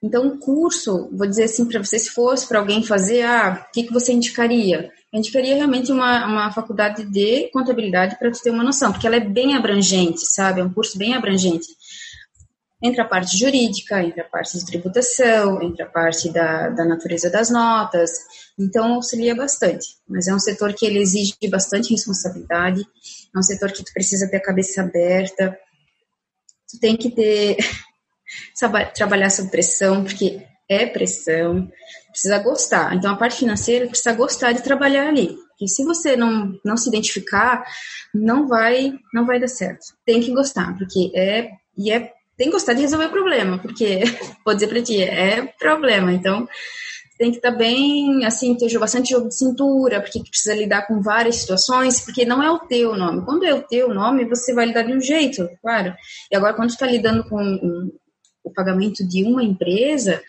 Então, 0.02 0.28
o 0.28 0.38
curso, 0.38 1.09
vou 1.12 1.26
dizer 1.26 1.45
assim 1.45 1.67
para 1.67 1.83
você, 1.83 1.99
se 1.99 2.11
fosse 2.11 2.47
para 2.47 2.61
alguém 2.61 2.85
fazer, 2.85 3.23
ah, 3.23 3.67
o 3.69 3.73
que, 3.73 3.83
que 3.83 3.93
você 3.93 4.12
indicaria? 4.12 4.93
Eu 5.12 5.19
indicaria 5.19 5.57
realmente 5.57 5.90
uma, 5.90 6.25
uma 6.26 6.52
faculdade 6.52 7.05
de 7.05 7.49
contabilidade 7.50 8.17
para 8.17 8.31
tu 8.31 8.40
ter 8.40 8.50
uma 8.50 8.62
noção, 8.62 8.93
porque 8.93 9.07
ela 9.07 9.17
é 9.17 9.21
bem 9.21 9.57
abrangente, 9.57 10.21
sabe? 10.25 10.61
É 10.61 10.64
um 10.64 10.73
curso 10.73 10.97
bem 10.97 11.14
abrangente. 11.14 11.67
Entre 12.81 13.00
a 13.00 13.05
parte 13.05 13.37
jurídica, 13.37 14.00
entre 14.00 14.21
a 14.21 14.25
parte 14.25 14.57
de 14.57 14.64
tributação, 14.64 15.61
entre 15.62 15.83
a 15.83 15.87
parte 15.87 16.33
da, 16.33 16.69
da 16.69 16.85
natureza 16.85 17.28
das 17.28 17.50
notas. 17.50 18.12
Então, 18.57 18.95
auxilia 18.95 19.35
bastante. 19.35 19.97
Mas 20.09 20.28
é 20.28 20.35
um 20.35 20.38
setor 20.38 20.73
que 20.75 20.87
ele 20.87 21.00
exige 21.00 21.35
bastante 21.50 21.90
responsabilidade, 21.90 22.87
é 23.35 23.38
um 23.38 23.43
setor 23.43 23.73
que 23.73 23.83
tu 23.83 23.93
precisa 23.93 24.31
ter 24.31 24.37
a 24.37 24.43
cabeça 24.43 24.81
aberta, 24.81 25.59
tu 26.71 26.78
tem 26.78 26.97
que 26.97 27.11
ter 27.11 27.57
trabalhar 28.95 29.31
sob 29.31 29.51
pressão, 29.51 30.05
porque 30.05 30.43
é 30.69 30.87
pressão, 30.87 31.69
precisa 32.11 32.39
gostar. 32.39 32.95
Então, 32.95 33.13
a 33.13 33.17
parte 33.17 33.39
financeira 33.39 33.87
precisa 33.87 34.13
gostar 34.13 34.53
de 34.53 34.63
trabalhar 34.63 35.09
ali. 35.09 35.37
Porque 35.51 35.67
se 35.67 35.85
você 35.85 36.15
não, 36.15 36.53
não 36.65 36.77
se 36.77 36.89
identificar, 36.89 37.65
não 38.15 38.47
vai 38.47 38.93
não 39.13 39.27
vai 39.27 39.41
dar 39.41 39.49
certo. 39.49 39.87
Tem 40.05 40.21
que 40.21 40.33
gostar, 40.33 40.77
porque 40.77 41.11
é 41.17 41.51
e 41.77 41.91
é 41.91 42.13
tem 42.37 42.47
que 42.47 42.53
gostar 42.53 42.75
de 42.75 42.83
resolver 42.83 43.07
o 43.07 43.11
problema, 43.11 43.59
porque 43.59 44.03
vou 44.45 44.55
dizer 44.55 44.69
para 44.69 44.83
ti, 44.83 45.03
é 45.03 45.43
problema. 45.59 46.13
Então, 46.13 46.49
tem 47.19 47.33
que 47.33 47.39
estar 47.39 47.51
tá 47.51 47.59
bem, 47.59 48.25
assim, 48.25 48.55
ter 48.57 48.79
bastante 48.79 49.11
jogo 49.11 49.29
de 49.29 49.37
cintura, 49.37 50.01
porque 50.01 50.23
precisa 50.23 50.55
lidar 50.55 50.87
com 50.87 51.03
várias 51.03 51.37
situações, 51.37 52.01
porque 52.01 52.25
não 52.25 52.41
é 52.41 52.49
o 52.49 52.61
teu 52.61 52.97
nome. 52.97 53.25
Quando 53.25 53.45
é 53.45 53.53
o 53.53 53.63
teu 53.63 53.93
nome, 53.93 54.25
você 54.25 54.55
vai 54.55 54.67
lidar 54.67 54.83
de 54.83 54.93
um 54.93 55.01
jeito, 55.01 55.49
claro. 55.61 55.93
E 56.31 56.37
agora, 56.37 56.55
quando 56.55 56.71
está 56.71 56.87
lidando 56.87 57.29
com 57.29 57.91
o 58.49 58.52
pagamento 58.52 59.07
de 59.07 59.25
uma 59.25 59.43
empresa, 59.43 60.23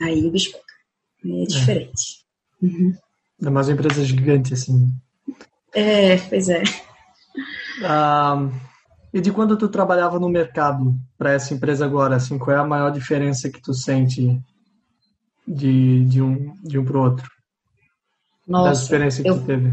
aí 0.00 0.24
o 0.26 0.30
bicho 0.30 0.52
é 1.24 1.44
diferente. 1.44 2.24
É. 2.62 2.66
Uhum. 2.66 2.96
É 3.42 3.50
mais 3.50 3.68
uma 3.68 3.74
empresa 3.74 4.04
gigante, 4.04 4.54
assim. 4.54 4.88
É, 5.74 6.16
pois 6.16 6.48
é. 6.48 6.62
Ah, 7.84 8.48
e 9.12 9.20
de 9.20 9.32
quando 9.32 9.56
tu 9.56 9.68
trabalhava 9.68 10.18
no 10.18 10.28
mercado 10.28 10.94
para 11.16 11.32
essa 11.32 11.54
empresa 11.54 11.84
agora, 11.84 12.16
assim, 12.16 12.38
qual 12.38 12.56
é 12.56 12.60
a 12.60 12.64
maior 12.64 12.90
diferença 12.90 13.50
que 13.50 13.60
tu 13.60 13.72
sente 13.72 14.40
de, 15.46 16.04
de 16.04 16.22
um 16.22 16.54
de 16.62 16.78
um 16.78 16.84
para 16.84 16.96
o 16.96 17.02
outro? 17.02 17.28
Nossa, 18.46 18.82
diferença 18.82 19.22
que 19.22 19.30
eu, 19.30 19.38
tu 19.38 19.46
teve? 19.46 19.72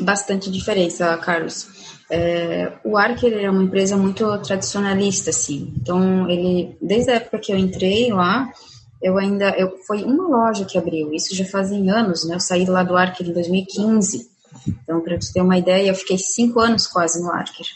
Bastante 0.00 0.50
diferença, 0.50 1.16
Carlos. 1.18 1.68
É, 2.10 2.72
o 2.84 2.96
Archer 2.96 3.32
é 3.32 3.50
uma 3.50 3.62
empresa 3.62 3.96
muito 3.96 4.38
tradicionalista, 4.38 5.30
assim. 5.30 5.74
Então, 5.76 6.28
ele, 6.28 6.76
desde 6.80 7.10
a 7.10 7.14
época 7.16 7.38
que 7.38 7.52
eu 7.52 7.58
entrei 7.58 8.12
lá, 8.12 8.50
eu 9.02 9.18
ainda, 9.18 9.50
eu, 9.50 9.76
foi 9.86 10.02
uma 10.04 10.26
loja 10.26 10.64
que 10.64 10.78
abriu. 10.78 11.12
Isso 11.12 11.34
já 11.34 11.44
fazem 11.44 11.90
anos, 11.90 12.26
né? 12.26 12.36
Eu 12.36 12.40
saí 12.40 12.64
lá 12.64 12.82
do 12.82 12.96
Archer 12.96 13.28
em 13.28 13.32
2015. 13.32 14.30
Então, 14.66 15.00
para 15.00 15.20
você 15.20 15.32
ter 15.32 15.42
uma 15.42 15.58
ideia, 15.58 15.88
eu 15.88 15.94
fiquei 15.94 16.18
cinco 16.18 16.60
anos 16.60 16.86
quase 16.86 17.22
no 17.22 17.30
Archer. 17.30 17.66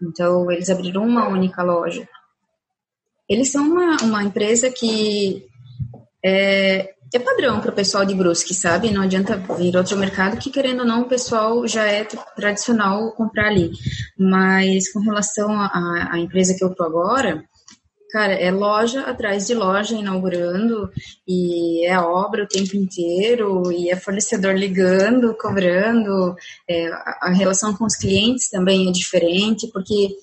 Então, 0.00 0.50
eles 0.50 0.70
abriram 0.70 1.04
uma 1.04 1.28
única 1.28 1.62
loja. 1.62 2.08
Eles 3.28 3.50
são 3.50 3.64
uma, 3.66 3.96
uma 4.02 4.22
empresa 4.22 4.70
que 4.70 5.44
é, 6.24 6.94
é 7.14 7.18
padrão 7.18 7.60
para 7.60 7.70
o 7.70 7.74
pessoal 7.74 8.04
de 8.04 8.14
Brusque, 8.14 8.54
sabe? 8.54 8.90
Não 8.90 9.02
adianta 9.02 9.36
vir 9.56 9.76
outro 9.76 9.96
mercado 9.96 10.38
que, 10.38 10.50
querendo 10.50 10.80
ou 10.80 10.86
não, 10.86 11.02
o 11.02 11.08
pessoal 11.08 11.66
já 11.66 11.84
é 11.86 12.04
tradicional 12.04 13.12
comprar 13.12 13.48
ali. 13.48 13.70
Mas 14.18 14.92
com 14.92 15.00
relação 15.00 15.50
à, 15.52 16.18
empresa 16.18 16.54
que 16.56 16.64
eu 16.64 16.74
tô 16.74 16.82
agora, 16.82 17.44
cara, 18.10 18.32
é 18.32 18.50
loja 18.50 19.02
atrás 19.02 19.46
de 19.46 19.54
loja 19.54 19.94
inaugurando 19.94 20.90
e 21.26 21.86
é 21.86 21.98
obra 21.98 22.44
o 22.44 22.48
tempo 22.48 22.76
inteiro 22.76 23.70
e 23.70 23.90
é 23.90 23.96
fornecedor 23.96 24.54
ligando, 24.54 25.34
cobrando. 25.34 26.34
É, 26.68 26.88
a 27.20 27.30
relação 27.30 27.74
com 27.74 27.84
os 27.84 27.96
clientes 27.96 28.50
também 28.50 28.88
é 28.88 28.92
diferente, 28.92 29.68
porque 29.72 30.16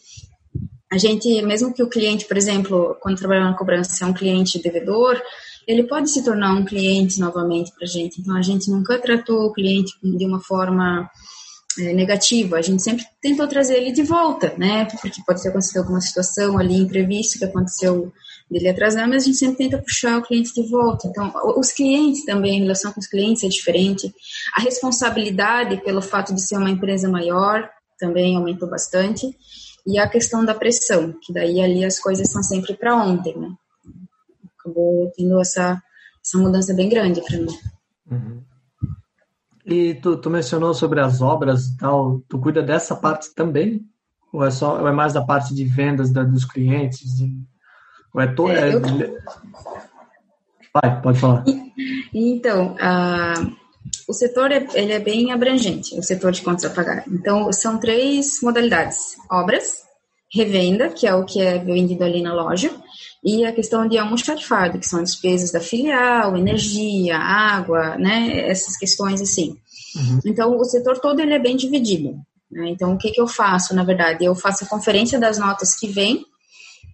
a 0.91 0.97
gente, 0.97 1.41
mesmo 1.41 1.73
que 1.73 1.81
o 1.81 1.89
cliente, 1.89 2.25
por 2.25 2.37
exemplo, 2.37 2.95
quando 3.01 3.17
trabalha 3.17 3.45
na 3.45 3.57
cobrança, 3.57 4.03
é 4.03 4.07
um 4.07 4.13
cliente 4.13 4.61
devedor, 4.61 5.19
ele 5.67 5.84
pode 5.84 6.10
se 6.10 6.24
tornar 6.24 6.53
um 6.53 6.65
cliente 6.65 7.20
novamente 7.20 7.72
para 7.74 7.86
a 7.86 7.89
gente. 7.89 8.22
Então, 8.22 8.36
a 8.36 8.41
gente 8.41 8.70
nunca 8.70 9.00
tratou 9.00 9.46
o 9.46 9.53
cliente 9.53 9.93
de 10.01 10.25
uma 10.25 10.39
forma 10.39 11.10
é, 11.79 11.93
negativa, 11.93 12.58
a 12.58 12.62
gente 12.62 12.84
sempre 12.84 13.03
tentou 13.22 13.48
trazer 13.48 13.77
ele 13.77 13.91
de 13.91 14.03
volta, 14.03 14.53
né? 14.58 14.86
Porque 14.86 15.22
pode 15.25 15.41
ter 15.41 15.50
acontecido 15.50 15.79
alguma 15.79 16.01
situação 16.01 16.58
ali 16.58 16.75
imprevista 16.75 17.39
que 17.39 17.46
aconteceu 17.46 18.13
dele 18.50 18.70
atrasar, 18.70 19.08
mas 19.08 19.24
a 19.24 19.25
gente 19.25 19.38
sempre 19.38 19.58
tenta 19.58 19.79
puxar 19.79 20.20
o 20.20 20.22
cliente 20.22 20.53
de 20.53 20.70
volta. 20.70 21.08
Então, 21.08 21.34
os 21.58 21.72
clientes 21.72 22.25
também, 22.25 22.60
a 22.60 22.63
relação 22.63 22.91
com 22.91 23.00
os 23.00 23.08
clientes 23.08 23.43
é 23.43 23.48
diferente. 23.48 24.13
A 24.55 24.62
responsabilidade 24.62 25.82
pelo 25.84 26.01
fato 26.01 26.34
de 26.34 26.46
ser 26.46 26.58
uma 26.58 26.70
empresa 26.70 27.10
maior 27.10 27.67
também 27.98 28.36
aumentou 28.36 28.70
bastante. 28.70 29.36
E 29.86 29.98
a 29.98 30.08
questão 30.08 30.46
da 30.46 30.53
pressão, 30.53 31.13
que 31.22 31.34
daí 31.34 31.60
ali 31.60 31.84
as 31.84 32.00
coisas 32.00 32.32
são 32.32 32.43
sempre 32.43 32.75
para 32.75 32.96
ontem, 32.96 33.38
né? 33.38 33.50
Acabou 34.63 35.12
tendo 35.15 35.39
essa, 35.41 35.82
essa 36.24 36.38
mudança 36.38 36.74
bem 36.74 36.88
grande 36.89 37.22
para 37.22 37.38
mim. 37.38 37.58
Uhum. 38.10 38.41
E 39.65 39.96
tu, 39.96 40.17
tu, 40.17 40.29
mencionou 40.29 40.74
sobre 40.74 41.00
as 41.00 41.22
obras 41.22 41.67
e 41.67 41.77
tal, 41.77 42.22
tu 42.27 42.39
cuida 42.39 42.62
dessa 42.62 42.96
parte 42.96 43.34
também? 43.34 43.82
Ou 44.32 44.43
é, 44.43 44.51
só, 44.51 44.82
ou 44.82 44.88
é 44.88 44.91
mais 44.91 45.13
da 45.13 45.22
parte 45.22 45.53
de 45.53 45.63
vendas 45.63 46.12
da, 46.12 46.24
dos 46.24 46.43
clientes? 46.43 47.17
De, 47.17 47.32
ou 48.13 48.22
é 48.22 48.27
todo... 48.27 48.51
É, 48.51 48.70
é, 48.70 48.75
eu... 48.75 48.82
Vai, 50.74 51.01
pode 51.01 51.20
falar. 51.20 51.46
Então, 52.13 52.75
uh, 52.75 53.55
o 54.08 54.13
setor 54.13 54.51
é, 54.51 54.67
ele 54.74 54.91
é 54.91 55.00
bem 55.00 55.32
abrangente, 55.32 55.98
o 55.98 56.03
setor 56.03 56.32
de 56.32 56.41
contas 56.41 56.65
a 56.65 56.70
pagar. 56.70 57.03
Então, 57.08 57.51
são 57.53 57.79
três 57.79 58.41
modalidades. 58.41 59.15
Obras, 59.32 59.84
revenda, 60.34 60.89
que 60.89 61.08
é 61.08 61.13
o 61.13 61.25
que 61.25 61.41
é 61.41 61.60
vendido 61.60 62.03
ali 62.03 62.22
na 62.22 62.34
loja, 62.34 62.72
e 63.24 63.46
a 63.46 63.53
questão 63.53 63.88
de 63.88 63.98
almoxarifado, 63.98 64.77
que 64.77 64.88
são 64.88 65.01
despesas 65.01 65.51
da 65.51 65.62
filial, 65.62 66.36
energia, 66.36 67.18
água, 67.18 67.98
né, 67.98 68.50
essas 68.50 68.75
questões 68.77 69.22
assim. 69.22 69.58
Uhum. 69.96 70.20
Então, 70.25 70.58
o 70.58 70.65
setor 70.65 71.00
todo 71.00 71.22
ele 71.22 71.34
é 71.34 71.39
bem 71.39 71.56
dividido. 71.56 72.20
Né? 72.51 72.70
Então, 72.70 72.94
o 72.94 72.98
que, 72.98 73.12
que 73.12 73.22
eu 73.22 73.27
faço, 73.27 73.74
na 73.74 73.84
verdade? 73.84 74.25
Eu 74.25 74.36
faço 74.36 74.65
a 74.65 74.68
conferência 74.68 75.18
das 75.18 75.38
notas 75.38 75.74
que 75.74 75.88
vem 75.88 76.25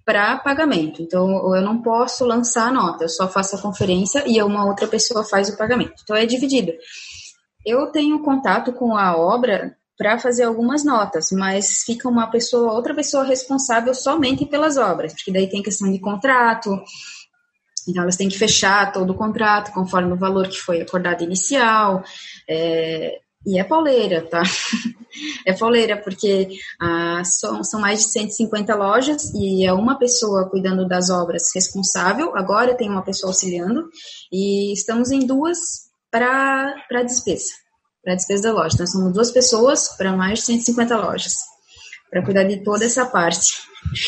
para 0.06 0.38
pagamento. 0.38 1.02
Então, 1.02 1.56
eu 1.56 1.62
não 1.62 1.82
posso 1.82 2.26
lançar 2.26 2.68
a 2.68 2.72
nota, 2.72 3.06
eu 3.06 3.10
só 3.10 3.28
faço 3.28 3.56
a 3.56 3.62
conferência 3.62 4.24
e 4.28 4.42
uma 4.42 4.66
outra 4.66 4.88
pessoa 4.88 5.24
faz 5.24 5.50
o 5.50 5.58
pagamento. 5.58 6.02
Então, 6.04 6.16
é 6.16 6.26
dividido. 6.26 6.72
Eu 7.66 7.88
tenho 7.88 8.20
contato 8.20 8.72
com 8.74 8.96
a 8.96 9.18
obra 9.18 9.76
para 10.00 10.18
fazer 10.18 10.44
algumas 10.44 10.86
notas, 10.86 11.28
mas 11.34 11.84
fica 11.84 12.08
uma 12.08 12.28
pessoa, 12.28 12.72
outra 12.72 12.96
pessoa 12.96 13.26
responsável 13.26 13.94
somente 13.94 14.46
pelas 14.46 14.78
obras, 14.78 15.12
porque 15.12 15.30
daí 15.30 15.50
tem 15.50 15.62
questão 15.62 15.92
de 15.92 16.00
contrato, 16.00 16.82
então 17.86 18.04
elas 18.04 18.16
têm 18.16 18.30
que 18.30 18.38
fechar 18.38 18.94
todo 18.94 19.10
o 19.10 19.18
contrato 19.18 19.74
conforme 19.74 20.14
o 20.14 20.18
valor 20.18 20.48
que 20.48 20.58
foi 20.58 20.80
acordado 20.80 21.22
inicial, 21.22 22.02
é, 22.50 23.20
e 23.46 23.60
é 23.60 23.64
pauleira, 23.66 24.22
tá? 24.22 24.42
é 25.46 25.52
pauleira, 25.52 25.98
porque 25.98 26.48
ah, 26.80 27.22
são, 27.26 27.62
são 27.62 27.82
mais 27.82 28.00
de 28.00 28.12
150 28.12 28.74
lojas 28.76 29.34
e 29.34 29.66
é 29.66 29.74
uma 29.74 30.00
pessoa 30.00 30.50
cuidando 30.50 30.88
das 30.88 31.10
obras 31.10 31.50
responsável, 31.54 32.38
agora 32.38 32.74
tem 32.74 32.90
uma 32.90 33.04
pessoa 33.04 33.32
auxiliando, 33.32 33.90
e 34.32 34.72
estamos 34.72 35.12
em 35.12 35.26
duas 35.26 35.58
para 36.10 37.04
despesa 37.06 37.52
para 38.10 38.14
a 38.14 38.18
despesa 38.18 38.50
da 38.50 38.54
loja. 38.54 38.74
Então, 38.74 38.88
somos 38.88 39.14
duas 39.14 39.32
pessoas 39.32 39.96
para 39.96 40.16
mais 40.16 40.40
de 40.40 40.46
150 40.46 40.98
lojas, 40.98 41.36
para 42.10 42.24
cuidar 42.26 42.44
de 42.44 42.64
toda 42.64 42.84
essa 42.84 43.06
parte. 43.06 43.62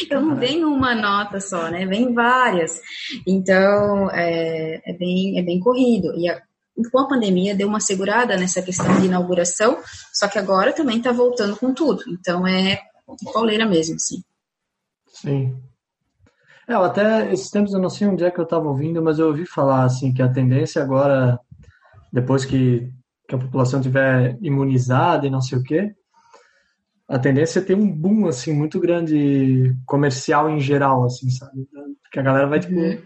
Eu 0.10 0.22
não 0.22 0.36
venho 0.36 0.68
uma 0.70 0.96
nota 0.96 1.40
só, 1.40 1.70
né? 1.70 1.86
Vem 1.86 2.12
várias. 2.14 2.80
Então, 3.28 4.10
é, 4.12 4.82
é, 4.84 4.94
bem, 4.98 5.38
é 5.38 5.44
bem 5.44 5.60
corrido. 5.60 6.14
E 6.18 6.28
a, 6.28 6.42
com 6.92 7.00
a 7.00 7.08
pandemia, 7.08 7.56
deu 7.56 7.68
uma 7.68 7.80
segurada 7.80 8.36
nessa 8.38 8.62
questão 8.64 9.00
de 9.00 9.06
inauguração, 9.06 9.78
só 10.12 10.28
que 10.28 10.40
agora 10.40 10.74
também 10.74 10.98
está 10.98 11.12
voltando 11.12 11.56
com 11.56 11.74
tudo. 11.74 12.04
Então, 12.10 12.48
é 12.48 12.82
pauleira 13.32 13.68
mesmo, 13.68 14.00
sim. 14.00 14.24
Sim. 15.08 15.56
É, 16.68 16.74
até 16.74 17.32
esses 17.32 17.52
tempos 17.52 17.74
eu 17.74 17.80
não 17.80 17.90
sei 17.90 18.08
onde 18.08 18.24
é 18.24 18.32
que 18.32 18.40
eu 18.40 18.46
estava 18.46 18.68
ouvindo, 18.68 19.02
mas 19.04 19.20
eu 19.20 19.28
ouvi 19.28 19.46
falar 19.46 19.84
assim 19.84 20.12
que 20.12 20.24
a 20.24 20.32
tendência 20.32 20.82
agora, 20.82 21.40
depois 22.12 22.46
que 22.46 22.92
que 23.32 23.36
a 23.36 23.40
população 23.40 23.80
tiver 23.80 24.38
imunizada 24.42 25.26
e 25.26 25.30
não 25.30 25.40
sei 25.40 25.58
o 25.58 25.64
quê, 25.64 25.96
a 27.08 27.18
tendência 27.18 27.60
é 27.60 27.62
ter 27.62 27.76
um 27.76 27.90
boom 27.90 28.28
assim 28.28 28.52
muito 28.52 28.78
grande 28.78 29.74
comercial 29.86 30.50
em 30.50 30.60
geral, 30.60 31.06
assim, 31.06 31.30
sabe? 31.30 31.66
Que 32.12 32.20
a 32.20 32.24
galera 32.24 32.48
vai 32.48 32.60
tipo, 32.60 32.76
uhum. 32.76 32.98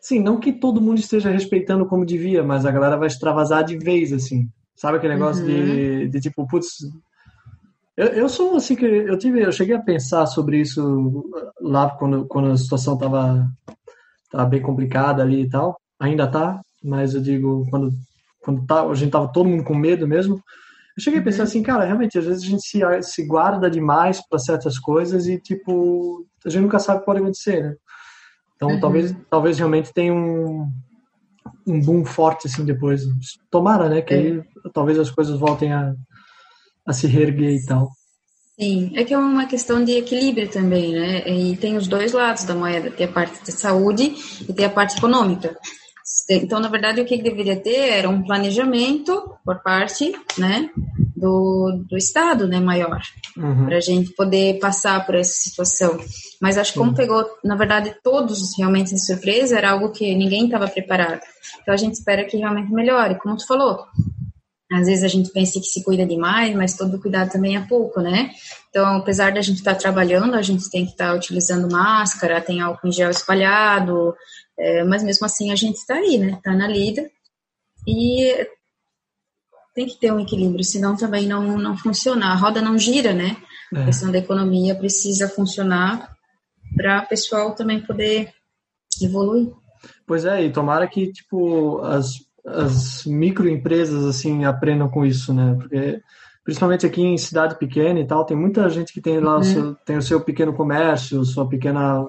sim, 0.00 0.18
não 0.18 0.40
que 0.40 0.52
todo 0.52 0.80
mundo 0.80 0.98
esteja 0.98 1.30
respeitando 1.30 1.86
como 1.86 2.04
devia, 2.04 2.42
mas 2.42 2.66
a 2.66 2.72
galera 2.72 2.96
vai 2.96 3.06
extravasar 3.06 3.62
de 3.62 3.78
vez, 3.78 4.12
assim. 4.12 4.48
Sabe 4.74 4.98
aquele 4.98 5.14
negócio 5.14 5.42
uhum. 5.44 5.48
de, 5.48 6.08
de 6.08 6.20
tipo, 6.20 6.44
putz, 6.48 6.78
eu, 7.96 8.06
eu 8.08 8.28
sou 8.28 8.56
assim 8.56 8.74
que 8.74 8.84
eu 8.84 9.16
tive, 9.18 9.40
eu 9.40 9.52
cheguei 9.52 9.76
a 9.76 9.82
pensar 9.82 10.26
sobre 10.26 10.60
isso 10.60 11.30
lá 11.60 11.90
quando, 11.90 12.26
quando 12.26 12.50
a 12.50 12.56
situação 12.56 12.98
tava, 12.98 13.48
tava 14.32 14.46
bem 14.46 14.60
complicada 14.60 15.22
ali 15.22 15.42
e 15.42 15.48
tal. 15.48 15.80
Ainda 16.00 16.26
tá, 16.26 16.60
mas 16.82 17.14
eu 17.14 17.20
digo, 17.20 17.64
quando 17.70 17.92
quando 18.48 18.64
tá, 18.64 18.82
a 18.82 18.94
gente 18.94 19.10
tava 19.10 19.30
todo 19.30 19.46
mundo 19.46 19.62
com 19.62 19.74
medo 19.74 20.08
mesmo, 20.08 20.42
eu 20.96 21.02
cheguei 21.02 21.20
a 21.20 21.22
pensar 21.22 21.40
uhum. 21.40 21.44
assim, 21.44 21.62
cara, 21.62 21.84
realmente, 21.84 22.18
às 22.18 22.24
vezes 22.24 22.42
a 22.42 22.46
gente 22.46 22.62
se, 22.62 22.80
se 23.02 23.26
guarda 23.26 23.70
demais 23.70 24.26
para 24.26 24.38
certas 24.38 24.78
coisas 24.78 25.26
e, 25.26 25.38
tipo, 25.38 26.26
a 26.46 26.48
gente 26.48 26.62
nunca 26.62 26.78
sabe 26.78 26.96
o 26.96 27.00
que 27.00 27.06
pode 27.06 27.20
acontecer, 27.20 27.62
né? 27.62 27.76
Então, 28.56 28.70
uhum. 28.70 28.80
talvez, 28.80 29.14
talvez 29.28 29.58
realmente 29.58 29.92
tenha 29.92 30.14
um, 30.14 30.66
um 31.66 31.78
boom 31.78 32.06
forte, 32.06 32.48
assim, 32.48 32.64
depois. 32.64 33.02
Tomara, 33.50 33.88
né? 33.90 34.00
Que 34.00 34.14
é. 34.14 34.16
aí 34.16 34.42
talvez 34.72 34.98
as 34.98 35.10
coisas 35.10 35.38
voltem 35.38 35.72
a, 35.74 35.94
a 36.86 36.92
se 36.94 37.06
reerguer 37.06 37.54
e 37.54 37.66
tal. 37.66 37.90
Sim, 38.58 38.92
é 38.96 39.04
que 39.04 39.12
é 39.12 39.18
uma 39.18 39.46
questão 39.46 39.84
de 39.84 39.92
equilíbrio 39.92 40.50
também, 40.50 40.92
né? 40.92 41.28
E 41.28 41.56
tem 41.58 41.76
os 41.76 41.86
dois 41.86 42.12
lados 42.12 42.44
da 42.44 42.54
moeda, 42.54 42.90
tem 42.90 43.06
a 43.06 43.12
parte 43.12 43.44
de 43.44 43.52
saúde 43.52 44.16
e 44.48 44.52
tem 44.54 44.64
a 44.64 44.70
parte 44.70 44.96
econômica. 44.96 45.54
Então, 46.30 46.60
na 46.60 46.68
verdade, 46.68 47.00
o 47.00 47.06
que 47.06 47.22
deveria 47.22 47.56
ter 47.56 47.90
era 47.90 48.08
um 48.08 48.22
planejamento 48.22 49.34
por 49.44 49.62
parte, 49.62 50.12
né, 50.36 50.68
do, 51.16 51.84
do 51.88 51.96
Estado, 51.96 52.46
né, 52.46 52.60
maior, 52.60 53.00
uhum. 53.36 53.64
para 53.64 53.78
a 53.78 53.80
gente 53.80 54.12
poder 54.12 54.58
passar 54.58 55.06
por 55.06 55.14
essa 55.14 55.32
situação. 55.32 55.98
Mas 56.40 56.58
acho 56.58 56.72
que 56.72 56.78
como 56.78 56.94
pegou, 56.94 57.24
na 57.42 57.56
verdade, 57.56 57.94
todos 58.04 58.56
realmente 58.58 58.94
de 58.94 59.04
surpresa, 59.04 59.56
era 59.56 59.70
algo 59.70 59.90
que 59.90 60.14
ninguém 60.14 60.44
estava 60.44 60.68
preparado. 60.68 61.22
Então, 61.62 61.72
a 61.72 61.78
gente 61.78 61.94
espera 61.94 62.24
que 62.24 62.36
realmente 62.36 62.70
melhore, 62.70 63.18
como 63.18 63.36
tu 63.36 63.46
falou. 63.46 63.86
Às 64.70 64.86
vezes 64.86 65.02
a 65.02 65.08
gente 65.08 65.30
pensa 65.32 65.58
que 65.58 65.66
se 65.66 65.82
cuida 65.82 66.04
demais, 66.04 66.54
mas 66.54 66.76
todo 66.76 67.00
cuidado 67.00 67.32
também 67.32 67.56
é 67.56 67.60
pouco, 67.60 68.02
né? 68.02 68.30
Então, 68.68 68.98
apesar 68.98 69.32
da 69.32 69.40
gente 69.40 69.58
estar 69.58 69.72
tá 69.72 69.80
trabalhando, 69.80 70.34
a 70.34 70.42
gente 70.42 70.70
tem 70.70 70.84
que 70.84 70.92
estar 70.92 71.08
tá 71.08 71.14
utilizando 71.14 71.72
máscara, 71.72 72.40
tem 72.40 72.60
álcool 72.60 72.86
em 72.86 72.92
gel 72.92 73.10
espalhado, 73.10 74.14
é, 74.58 74.82
mas 74.84 75.02
mesmo 75.02 75.24
assim 75.24 75.52
a 75.52 75.56
gente 75.56 75.76
está 75.76 75.94
aí, 75.94 76.18
né? 76.18 76.32
Está 76.32 76.52
na 76.52 76.66
lida 76.66 77.08
e 77.86 78.46
tem 79.74 79.86
que 79.86 79.98
ter 79.98 80.12
um 80.12 80.18
equilíbrio, 80.18 80.64
senão 80.64 80.96
também 80.96 81.26
não, 81.26 81.56
não 81.56 81.76
funciona. 81.76 82.26
A 82.26 82.34
roda 82.34 82.60
não 82.60 82.76
gira, 82.76 83.14
né? 83.14 83.36
É. 83.72 83.82
A 83.82 83.84
questão 83.86 84.10
da 84.10 84.18
economia 84.18 84.74
precisa 84.74 85.28
funcionar 85.28 86.10
para 86.76 87.02
o 87.04 87.08
pessoal 87.08 87.54
também 87.54 87.80
poder 87.80 88.32
evoluir. 89.00 89.52
Pois 90.04 90.24
é, 90.24 90.42
e 90.44 90.50
tomara 90.50 90.88
que, 90.88 91.12
tipo, 91.12 91.80
as, 91.82 92.14
as 92.44 93.04
microempresas, 93.04 94.04
assim, 94.04 94.44
aprendam 94.44 94.88
com 94.88 95.06
isso, 95.06 95.32
né? 95.32 95.54
Porque, 95.56 96.02
principalmente 96.42 96.84
aqui 96.84 97.02
em 97.02 97.16
cidade 97.16 97.56
pequena 97.56 98.00
e 98.00 98.06
tal, 98.06 98.24
tem 98.24 98.36
muita 98.36 98.68
gente 98.68 98.92
que 98.92 99.00
tem 99.00 99.20
lá 99.20 99.34
uhum. 99.34 99.40
o 99.40 99.44
seu, 99.44 99.74
tem 99.76 99.96
o 99.96 100.02
seu 100.02 100.20
pequeno 100.20 100.52
comércio, 100.52 101.24
sua 101.24 101.48
pequena 101.48 102.08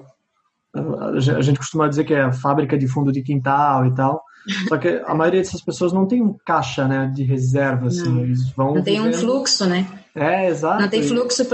a 0.74 1.40
gente 1.42 1.58
costuma 1.58 1.88
dizer 1.88 2.04
que 2.04 2.14
é 2.14 2.32
fábrica 2.32 2.78
de 2.78 2.86
fundo 2.86 3.12
de 3.12 3.22
quintal 3.22 3.86
e 3.86 3.94
tal. 3.94 4.22
Só 4.68 4.78
que 4.78 5.02
a 5.04 5.14
maioria 5.14 5.40
dessas 5.40 5.62
pessoas 5.62 5.92
não 5.92 6.06
tem 6.06 6.22
um 6.22 6.34
caixa, 6.44 6.86
né, 6.86 7.10
de 7.14 7.24
reserva, 7.24 7.88
assim. 7.88 8.08
Não, 8.08 8.22
eles 8.22 8.50
vão 8.50 8.74
não 8.74 8.82
tem 8.82 8.98
vivendo... 8.98 9.14
um 9.14 9.18
fluxo, 9.18 9.66
né? 9.66 9.86
É, 10.14 10.48
exato. 10.48 10.82
Não 10.82 10.88
tem 10.88 11.02
fluxo 11.02 11.44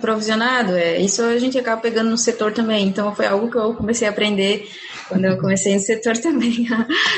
provisionado. 0.00 0.72
É, 0.72 1.00
isso 1.00 1.22
a 1.22 1.38
gente 1.38 1.56
acaba 1.56 1.80
pegando 1.80 2.10
no 2.10 2.18
setor 2.18 2.52
também. 2.52 2.88
Então 2.88 3.14
foi 3.14 3.26
algo 3.26 3.48
que 3.48 3.56
eu 3.56 3.74
comecei 3.74 4.08
a 4.08 4.10
aprender 4.10 4.68
quando 5.08 5.24
eu 5.24 5.38
comecei 5.38 5.74
no 5.74 5.80
setor 5.80 6.16
também. 6.18 6.66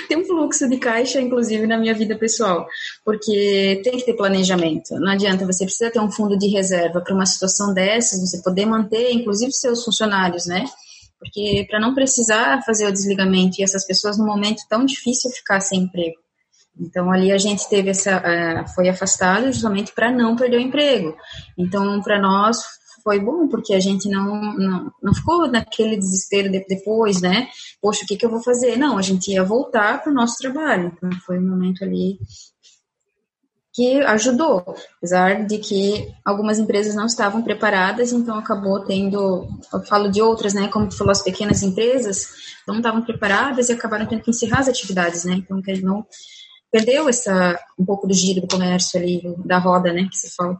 tem 0.08 0.18
um 0.18 0.24
fluxo 0.24 0.68
de 0.68 0.76
caixa, 0.76 1.20
inclusive, 1.20 1.66
na 1.66 1.78
minha 1.78 1.94
vida 1.94 2.16
pessoal. 2.16 2.66
Porque 3.02 3.80
tem 3.82 3.96
que 3.96 4.04
ter 4.04 4.14
planejamento. 4.14 4.94
Não 4.96 5.12
adianta, 5.12 5.46
você 5.46 5.64
precisa 5.64 5.90
ter 5.90 6.00
um 6.00 6.10
fundo 6.10 6.36
de 6.36 6.48
reserva 6.48 7.00
para 7.00 7.14
uma 7.14 7.26
situação 7.26 7.72
dessas, 7.72 8.20
você 8.20 8.42
poder 8.42 8.66
manter, 8.66 9.10
inclusive, 9.12 9.52
seus 9.52 9.84
funcionários, 9.84 10.44
né? 10.44 10.66
Porque 11.24 11.66
para 11.68 11.80
não 11.80 11.94
precisar 11.94 12.62
fazer 12.64 12.86
o 12.86 12.92
desligamento 12.92 13.56
e 13.58 13.64
essas 13.64 13.86
pessoas 13.86 14.18
no 14.18 14.26
momento 14.26 14.62
tão 14.68 14.84
difícil 14.84 15.30
ficar 15.30 15.60
sem 15.60 15.80
emprego. 15.80 16.16
Então 16.78 17.10
ali 17.10 17.32
a 17.32 17.38
gente 17.38 17.68
teve 17.68 17.90
essa, 17.90 18.18
uh, 18.18 18.74
foi 18.74 18.88
afastado 18.88 19.46
justamente 19.46 19.92
para 19.94 20.10
não 20.10 20.36
perder 20.36 20.58
o 20.58 20.60
emprego. 20.60 21.16
Então 21.56 22.00
para 22.02 22.20
nós 22.20 22.58
foi 23.02 23.20
bom 23.20 23.48
porque 23.48 23.74
a 23.74 23.80
gente 23.80 24.08
não, 24.08 24.54
não, 24.54 24.92
não 25.02 25.14
ficou 25.14 25.46
naquele 25.46 25.96
desespero 25.96 26.50
de, 26.50 26.64
depois, 26.66 27.20
né? 27.20 27.48
Poxa, 27.80 28.02
o 28.04 28.06
que, 28.06 28.16
que 28.16 28.26
eu 28.26 28.30
vou 28.30 28.42
fazer? 28.42 28.76
Não, 28.76 28.98
a 28.98 29.02
gente 29.02 29.30
ia 29.30 29.44
voltar 29.44 30.02
para 30.02 30.10
o 30.10 30.14
nosso 30.14 30.36
trabalho. 30.38 30.92
Então 30.96 31.10
foi 31.26 31.38
um 31.38 31.48
momento 31.48 31.84
ali 31.84 32.18
que 33.74 34.00
ajudou, 34.02 34.64
apesar 34.98 35.44
de 35.46 35.58
que 35.58 36.14
algumas 36.24 36.60
empresas 36.60 36.94
não 36.94 37.06
estavam 37.06 37.42
preparadas, 37.42 38.12
então 38.12 38.38
acabou 38.38 38.78
tendo, 38.84 39.48
eu 39.72 39.82
falo 39.82 40.08
de 40.08 40.22
outras, 40.22 40.54
né, 40.54 40.68
como 40.68 40.88
tu 40.88 40.96
falou, 40.96 41.10
as 41.10 41.22
pequenas 41.22 41.60
empresas 41.60 42.28
não 42.68 42.76
estavam 42.76 43.02
preparadas 43.02 43.68
e 43.68 43.72
acabaram 43.72 44.06
tendo 44.06 44.22
que 44.22 44.30
encerrar 44.30 44.60
as 44.60 44.68
atividades, 44.68 45.24
né, 45.24 45.34
então 45.34 45.60
que 45.60 45.82
não 45.82 46.06
perdeu 46.70 47.08
essa 47.08 47.58
um 47.76 47.84
pouco 47.84 48.06
do 48.06 48.14
giro 48.14 48.42
do 48.42 48.46
comércio 48.46 48.98
ali, 49.00 49.20
da 49.44 49.58
roda, 49.58 49.92
né, 49.92 50.06
que 50.08 50.16
se 50.16 50.32
fala. 50.36 50.56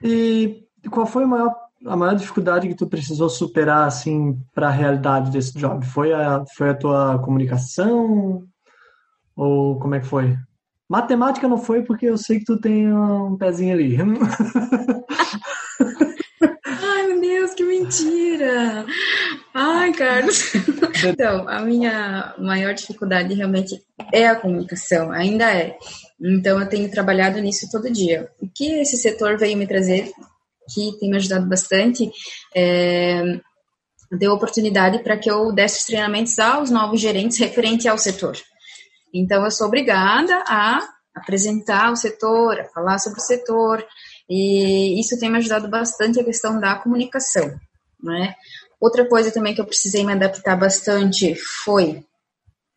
E 0.00 0.62
qual 0.88 1.06
foi 1.06 1.24
a 1.24 1.26
maior, 1.26 1.56
a 1.86 1.96
maior 1.96 2.14
dificuldade 2.14 2.68
que 2.68 2.74
tu 2.76 2.86
precisou 2.86 3.28
superar, 3.28 3.88
assim, 3.88 4.40
para 4.54 4.68
a 4.68 4.72
realidade 4.72 5.32
desse 5.32 5.58
job? 5.58 5.84
Foi 5.84 6.12
a, 6.12 6.44
foi 6.56 6.70
a 6.70 6.74
tua 6.74 7.18
comunicação? 7.18 8.44
Ou 9.34 9.78
como 9.80 9.96
é 9.96 10.00
que 10.00 10.06
foi? 10.06 10.38
Matemática 10.88 11.48
não 11.48 11.58
foi 11.58 11.82
porque 11.82 12.06
eu 12.06 12.16
sei 12.16 12.38
que 12.38 12.44
tu 12.44 12.60
tem 12.60 12.92
um 12.92 13.36
pezinho 13.36 13.74
ali. 13.74 13.96
Ai, 16.64 17.06
meu 17.08 17.20
Deus, 17.20 17.54
que 17.54 17.64
mentira! 17.64 18.86
Ai, 19.52 19.92
Carlos. 19.92 20.52
Então, 21.04 21.46
a 21.46 21.60
minha 21.60 22.34
maior 22.38 22.72
dificuldade 22.72 23.34
realmente 23.34 23.82
é 24.12 24.26
a 24.28 24.34
comunicação, 24.34 25.12
ainda 25.12 25.52
é. 25.52 25.76
Então, 26.18 26.58
eu 26.58 26.66
tenho 26.68 26.90
trabalhado 26.90 27.38
nisso 27.38 27.68
todo 27.70 27.92
dia. 27.92 28.30
O 28.40 28.48
que 28.48 28.80
esse 28.80 28.96
setor 28.96 29.36
veio 29.36 29.58
me 29.58 29.66
trazer, 29.66 30.10
que 30.72 30.98
tem 30.98 31.10
me 31.10 31.16
ajudado 31.18 31.46
bastante, 31.46 32.10
é, 32.54 33.38
deu 34.10 34.32
oportunidade 34.32 35.00
para 35.00 35.18
que 35.18 35.30
eu 35.30 35.52
desse 35.52 35.80
os 35.80 35.86
treinamentos 35.86 36.38
aos 36.38 36.70
novos 36.70 36.98
gerentes 36.98 37.38
referente 37.38 37.86
ao 37.86 37.98
setor. 37.98 38.36
Então, 39.18 39.44
eu 39.44 39.50
sou 39.50 39.66
obrigada 39.66 40.44
a 40.46 40.86
apresentar 41.14 41.90
o 41.90 41.96
setor, 41.96 42.60
a 42.60 42.64
falar 42.64 42.98
sobre 42.98 43.18
o 43.18 43.22
setor, 43.22 43.84
e 44.28 45.00
isso 45.00 45.18
tem 45.18 45.30
me 45.30 45.38
ajudado 45.38 45.68
bastante 45.68 46.20
a 46.20 46.24
questão 46.24 46.60
da 46.60 46.74
comunicação, 46.76 47.58
né? 48.02 48.34
Outra 48.78 49.08
coisa 49.08 49.30
também 49.30 49.54
que 49.54 49.60
eu 49.60 49.66
precisei 49.66 50.04
me 50.04 50.12
adaptar 50.12 50.56
bastante 50.56 51.34
foi 51.34 52.04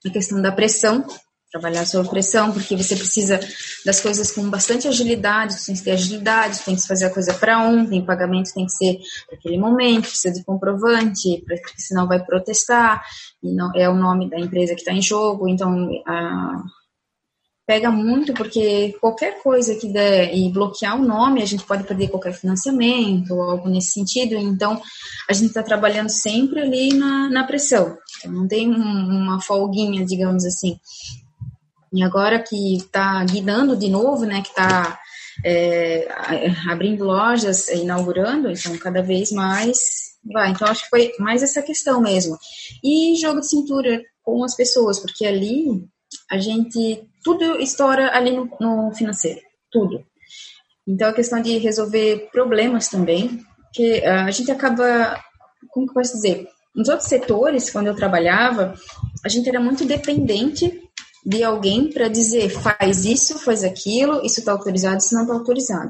a 0.05 0.09
questão 0.09 0.41
da 0.41 0.51
pressão, 0.51 1.05
trabalhar 1.51 1.85
sob 1.85 2.07
pressão, 2.09 2.51
porque 2.51 2.75
você 2.75 2.95
precisa 2.95 3.39
das 3.85 3.99
coisas 3.99 4.31
com 4.31 4.49
bastante 4.49 4.87
agilidade, 4.87 5.53
você 5.53 5.67
tem 5.67 5.75
que 5.75 5.83
ter 5.83 5.91
agilidade, 5.91 6.59
tem 6.59 6.75
que 6.75 6.87
fazer 6.87 7.05
a 7.05 7.13
coisa 7.13 7.33
para 7.33 7.63
ontem, 7.63 8.05
pagamento 8.05 8.53
tem 8.53 8.65
que 8.65 8.71
ser 8.71 8.99
naquele 9.31 9.57
momento, 9.57 10.07
precisa 10.07 10.33
de 10.33 10.43
comprovante, 10.43 11.43
porque 11.47 11.81
senão 11.81 12.07
vai 12.07 12.23
protestar, 12.23 13.03
e 13.41 13.51
não 13.53 13.71
é 13.75 13.89
o 13.89 13.95
nome 13.95 14.29
da 14.29 14.39
empresa 14.39 14.75
que 14.75 14.81
está 14.81 14.93
em 14.93 15.01
jogo, 15.01 15.47
então 15.47 15.89
a, 16.05 16.61
pega 17.69 17.91
muito 17.91 18.33
porque 18.33 18.97
qualquer 18.99 19.43
coisa 19.43 19.75
que 19.75 19.87
der 19.87 20.35
e 20.35 20.51
bloquear 20.51 20.99
o 20.99 21.05
nome, 21.05 21.39
a 21.39 21.45
gente 21.45 21.63
pode 21.63 21.83
perder 21.83 22.07
qualquer 22.07 22.33
financiamento 22.33 23.31
ou 23.31 23.43
algo 23.43 23.69
nesse 23.69 23.91
sentido. 23.91 24.33
Então, 24.33 24.81
a 25.29 25.33
gente 25.33 25.49
está 25.49 25.61
trabalhando 25.61 26.09
sempre 26.09 26.61
ali 26.61 26.95
na, 26.95 27.29
na 27.29 27.43
pressão. 27.43 27.95
Então, 28.17 28.31
não 28.31 28.47
tem 28.47 28.67
um, 28.67 28.73
uma 28.73 29.39
folguinha, 29.39 30.03
digamos 30.03 30.45
assim. 30.45 30.79
E 31.91 32.03
agora 32.03 32.41
que 32.41 32.77
está 32.77 33.23
guiando 33.23 33.75
de 33.75 33.89
novo, 33.89 34.25
né, 34.25 34.41
que 34.41 34.49
está 34.49 34.99
é, 35.43 36.07
abrindo 36.69 37.03
lojas, 37.03 37.67
inaugurando, 37.69 38.49
então 38.49 38.77
cada 38.77 39.01
vez 39.01 39.31
mais 39.31 39.77
vai. 40.23 40.51
Então 40.51 40.67
acho 40.67 40.83
que 40.83 40.89
foi 40.89 41.11
mais 41.19 41.41
essa 41.41 41.61
questão 41.61 42.01
mesmo. 42.01 42.37
E 42.83 43.15
jogo 43.15 43.39
de 43.39 43.49
cintura 43.49 44.01
com 44.23 44.43
as 44.43 44.55
pessoas, 44.55 44.99
porque 44.99 45.25
ali 45.25 45.83
a 46.29 46.37
gente 46.37 47.07
tudo 47.23 47.59
estoura 47.59 48.15
ali 48.15 48.31
no, 48.31 48.49
no 48.59 48.93
financeiro, 48.93 49.41
tudo. 49.71 50.05
Então 50.87 51.09
a 51.09 51.13
questão 51.13 51.41
de 51.41 51.57
resolver 51.57 52.29
problemas 52.31 52.87
também, 52.87 53.43
que 53.73 54.03
a 54.05 54.31
gente 54.31 54.51
acaba, 54.51 55.21
como 55.69 55.85
que 55.85 55.91
eu 55.91 55.95
posso 55.95 56.13
dizer? 56.13 56.47
Nos 56.75 56.87
outros 56.87 57.09
setores, 57.09 57.69
quando 57.69 57.87
eu 57.87 57.95
trabalhava, 57.95 58.73
a 59.23 59.29
gente 59.29 59.49
era 59.49 59.59
muito 59.59 59.85
dependente 59.85 60.88
de 61.25 61.43
alguém 61.43 61.91
para 61.91 62.07
dizer 62.07 62.49
faz 62.49 63.05
isso, 63.05 63.37
faz 63.39 63.63
aquilo, 63.63 64.25
isso 64.25 64.39
está 64.39 64.51
autorizado, 64.51 64.97
isso 64.97 65.13
não 65.13 65.23
está 65.23 65.33
autorizado. 65.33 65.89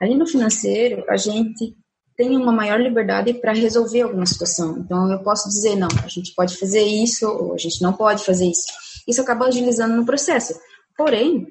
Ali 0.00 0.14
no 0.14 0.26
financeiro, 0.26 1.04
a 1.08 1.16
gente 1.16 1.76
tem 2.16 2.36
uma 2.36 2.50
maior 2.50 2.80
liberdade 2.80 3.32
para 3.34 3.52
resolver 3.52 4.00
alguma 4.00 4.26
situação. 4.26 4.78
Então, 4.78 5.10
eu 5.10 5.20
posso 5.20 5.48
dizer, 5.48 5.76
não, 5.76 5.88
a 6.02 6.08
gente 6.08 6.34
pode 6.34 6.56
fazer 6.56 6.82
isso, 6.82 7.28
ou 7.28 7.54
a 7.54 7.58
gente 7.58 7.80
não 7.80 7.92
pode 7.92 8.24
fazer 8.24 8.46
isso. 8.46 8.66
Isso 9.06 9.20
acaba 9.20 9.46
agilizando 9.46 9.94
no 9.94 10.04
processo. 10.04 10.58
Porém, 10.96 11.46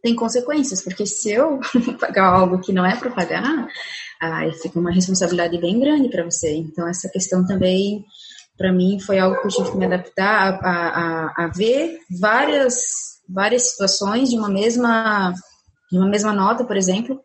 tem 0.00 0.14
consequências, 0.14 0.80
porque 0.80 1.04
se 1.04 1.32
eu 1.32 1.58
pagar 1.98 2.26
algo 2.26 2.60
que 2.60 2.72
não 2.72 2.86
é 2.86 2.96
para 2.96 3.10
pagar, 3.10 3.68
aí 4.20 4.52
fica 4.54 4.78
uma 4.78 4.92
responsabilidade 4.92 5.58
bem 5.58 5.80
grande 5.80 6.08
para 6.08 6.24
você. 6.24 6.54
Então, 6.54 6.86
essa 6.86 7.08
questão 7.08 7.44
também 7.44 8.04
para 8.60 8.74
mim 8.74 9.00
foi 9.00 9.18
algo 9.18 9.40
que 9.40 9.46
eu 9.46 9.50
tive 9.50 9.70
que 9.70 9.78
me 9.78 9.86
adaptar 9.86 10.60
a, 10.62 10.68
a, 10.68 11.44
a, 11.44 11.48
ver 11.48 11.98
várias 12.20 12.74
várias 13.26 13.70
situações 13.70 14.28
de 14.28 14.36
uma 14.36 14.50
mesma 14.50 15.32
de 15.90 15.96
uma 15.96 16.06
mesma 16.06 16.30
nota, 16.30 16.62
por 16.62 16.76
exemplo, 16.76 17.18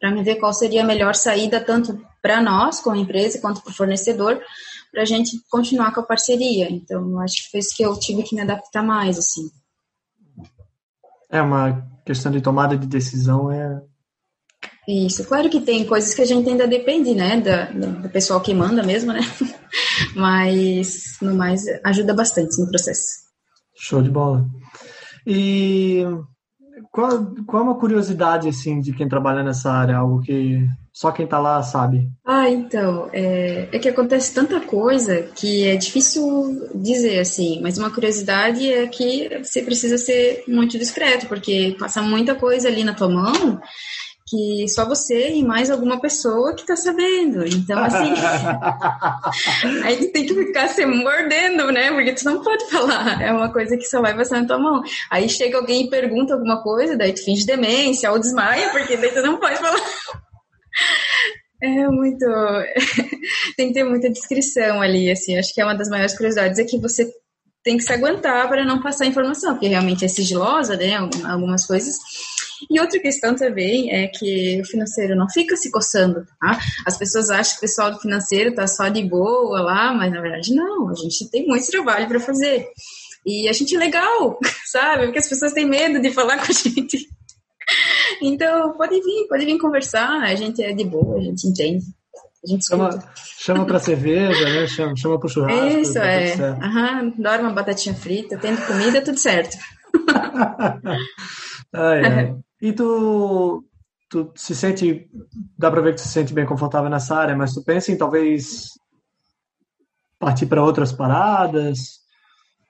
para 0.00 0.10
me 0.10 0.24
ver 0.24 0.40
qual 0.40 0.52
seria 0.52 0.82
a 0.82 0.86
melhor 0.86 1.14
saída 1.14 1.60
tanto 1.60 2.04
para 2.20 2.42
nós 2.42 2.80
como 2.80 2.96
empresa 2.96 3.40
quanto 3.40 3.62
para 3.62 3.70
o 3.70 3.74
fornecedor 3.74 4.40
para 4.90 5.02
a 5.02 5.06
gente 5.06 5.40
continuar 5.48 5.94
com 5.94 6.00
a 6.00 6.06
parceria. 6.06 6.68
Então, 6.68 7.20
acho 7.20 7.44
que 7.44 7.50
foi 7.52 7.60
isso 7.60 7.76
que 7.76 7.84
eu 7.84 7.96
tive 7.96 8.24
que 8.24 8.34
me 8.34 8.42
adaptar 8.42 8.82
mais 8.82 9.16
assim. 9.16 9.48
É 11.30 11.40
uma 11.40 11.88
questão 12.04 12.32
de 12.32 12.40
tomada 12.40 12.76
de 12.76 12.88
decisão 12.88 13.52
é 13.52 13.80
Isso, 14.86 15.24
claro 15.24 15.48
que 15.48 15.60
tem 15.60 15.86
coisas 15.86 16.12
que 16.12 16.22
a 16.22 16.26
gente 16.26 16.48
ainda 16.48 16.66
depende, 16.66 17.14
né, 17.14 17.40
da, 17.40 17.66
do 17.66 18.08
pessoal 18.08 18.40
que 18.40 18.52
manda 18.52 18.82
mesmo, 18.82 19.12
né? 19.12 19.20
Mas, 20.16 21.16
no 21.22 21.34
mais, 21.34 21.62
ajuda 21.84 22.12
bastante 22.12 22.60
no 22.60 22.68
processo. 22.68 23.22
Show 23.76 24.02
de 24.02 24.10
bola. 24.10 24.44
E 25.24 26.04
qual, 26.90 27.32
qual 27.46 27.62
é 27.62 27.66
uma 27.66 27.78
curiosidade, 27.78 28.48
assim, 28.48 28.80
de 28.80 28.92
quem 28.92 29.08
trabalha 29.08 29.42
nessa 29.42 29.70
área? 29.70 29.96
Algo 29.96 30.20
que 30.20 30.66
só 30.92 31.10
quem 31.10 31.24
está 31.24 31.38
lá 31.38 31.62
sabe? 31.62 32.10
Ah, 32.24 32.50
então, 32.50 33.08
é, 33.12 33.68
é, 33.72 33.78
que 33.78 33.88
acontece 33.88 34.34
tanta 34.34 34.60
coisa 34.60 35.22
que 35.22 35.64
é 35.64 35.76
difícil 35.76 36.68
dizer, 36.74 37.18
assim, 37.20 37.60
mas 37.62 37.78
uma 37.78 37.90
curiosidade 37.90 38.70
é 38.70 38.86
que 38.86 39.28
você 39.42 39.62
precisa 39.62 39.96
ser 39.96 40.44
muito 40.46 40.78
discreto, 40.78 41.26
porque 41.26 41.76
passa 41.78 42.02
muita 42.02 42.34
coisa 42.34 42.68
ali 42.68 42.84
na 42.84 42.94
tua 42.94 43.08
mão 43.08 43.60
que 44.32 44.66
só 44.66 44.86
você 44.86 45.34
e 45.34 45.44
mais 45.44 45.70
alguma 45.70 46.00
pessoa 46.00 46.54
que 46.54 46.64
tá 46.64 46.74
sabendo. 46.74 47.46
Então, 47.46 47.78
assim, 47.78 48.14
aí 49.84 49.96
tu 49.98 50.10
tem 50.10 50.24
que 50.24 50.34
ficar 50.34 50.68
se 50.68 50.86
mordendo, 50.86 51.70
né? 51.70 51.92
Porque 51.92 52.14
tu 52.14 52.24
não 52.24 52.42
pode 52.42 52.64
falar. 52.70 53.20
É 53.20 53.30
uma 53.30 53.52
coisa 53.52 53.76
que 53.76 53.84
só 53.84 54.00
vai 54.00 54.16
passar 54.16 54.40
na 54.40 54.46
tua 54.46 54.58
mão. 54.58 54.82
Aí 55.10 55.28
chega 55.28 55.58
alguém 55.58 55.84
e 55.84 55.90
pergunta 55.90 56.32
alguma 56.32 56.62
coisa, 56.62 56.96
daí 56.96 57.12
tu 57.12 57.22
finge 57.22 57.44
demência 57.44 58.10
ou 58.10 58.18
desmaia, 58.18 58.70
porque 58.70 58.96
daí 58.96 59.12
tu 59.12 59.20
não 59.20 59.36
pode 59.36 59.56
falar. 59.56 59.82
É 61.62 61.86
muito. 61.88 62.24
tem 63.54 63.68
que 63.68 63.74
ter 63.74 63.84
muita 63.84 64.08
descrição 64.08 64.80
ali, 64.80 65.10
assim. 65.10 65.38
Acho 65.38 65.52
que 65.52 65.60
é 65.60 65.64
uma 65.64 65.76
das 65.76 65.90
maiores 65.90 66.16
curiosidades 66.16 66.58
é 66.58 66.64
que 66.64 66.78
você 66.78 67.06
tem 67.62 67.76
que 67.76 67.82
se 67.82 67.92
aguentar 67.92 68.48
para 68.48 68.64
não 68.64 68.82
passar 68.82 69.04
informação, 69.04 69.52
porque 69.52 69.68
realmente 69.68 70.06
é 70.06 70.08
sigilosa, 70.08 70.74
né? 70.74 70.96
Algumas 71.24 71.66
coisas. 71.66 71.96
E 72.70 72.80
outra 72.80 72.98
questão 73.00 73.34
também 73.34 73.92
é 73.92 74.08
que 74.08 74.60
o 74.60 74.64
financeiro 74.64 75.16
não 75.16 75.28
fica 75.28 75.56
se 75.56 75.70
coçando, 75.70 76.26
tá? 76.40 76.58
As 76.86 76.96
pessoas 76.96 77.30
acham 77.30 77.52
que 77.52 77.58
o 77.58 77.60
pessoal 77.62 77.90
do 77.90 78.00
financeiro 78.00 78.54
tá 78.54 78.66
só 78.66 78.88
de 78.88 79.02
boa 79.02 79.60
lá, 79.60 79.92
mas 79.92 80.12
na 80.12 80.20
verdade 80.20 80.54
não, 80.54 80.88
a 80.88 80.94
gente 80.94 81.30
tem 81.30 81.46
muito 81.46 81.66
trabalho 81.66 82.08
para 82.08 82.20
fazer. 82.20 82.68
E 83.24 83.48
a 83.48 83.52
gente 83.52 83.74
é 83.74 83.78
legal, 83.78 84.38
sabe? 84.66 85.04
Porque 85.04 85.18
as 85.18 85.28
pessoas 85.28 85.52
têm 85.52 85.66
medo 85.66 86.00
de 86.00 86.10
falar 86.10 86.38
com 86.38 86.50
a 86.50 86.54
gente. 86.54 87.08
Então, 88.20 88.72
pode 88.72 89.00
vir, 89.00 89.26
pode 89.28 89.44
vir 89.44 89.58
conversar, 89.58 90.22
a 90.22 90.34
gente 90.34 90.62
é 90.62 90.72
de 90.72 90.84
boa, 90.84 91.18
a 91.18 91.22
gente 91.22 91.46
entende. 91.46 91.84
A 92.44 92.48
gente 92.48 92.66
chama, 92.66 92.90
chama 93.38 93.64
pra 93.64 93.78
cerveja, 93.78 94.44
né? 94.44 94.66
Chama, 94.66 94.96
chama 94.96 95.18
pro 95.18 95.28
churrasco. 95.28 95.78
Isso, 95.78 95.94
tá 95.94 96.04
é. 96.04 96.34
Aham, 96.34 97.12
dorme 97.16 97.44
uma 97.44 97.52
batatinha 97.52 97.94
frita, 97.94 98.36
tendo 98.36 98.66
comida, 98.66 99.00
tudo 99.00 99.16
certo. 99.16 99.56
ai, 101.72 102.04
ai. 102.04 102.36
E 102.62 102.72
tu, 102.72 103.64
tu 104.08 104.30
se 104.36 104.54
sente, 104.54 105.10
dá 105.58 105.68
para 105.68 105.80
ver 105.80 105.94
que 105.94 106.00
tu 106.00 106.06
se 106.06 106.12
sente 106.12 106.32
bem 106.32 106.46
confortável 106.46 106.88
nessa 106.88 107.16
área, 107.16 107.34
mas 107.34 107.52
tu 107.52 107.64
pensa 107.64 107.90
em 107.90 107.98
talvez 107.98 108.68
partir 110.16 110.46
para 110.46 110.62
outras 110.62 110.92
paradas, 110.92 111.98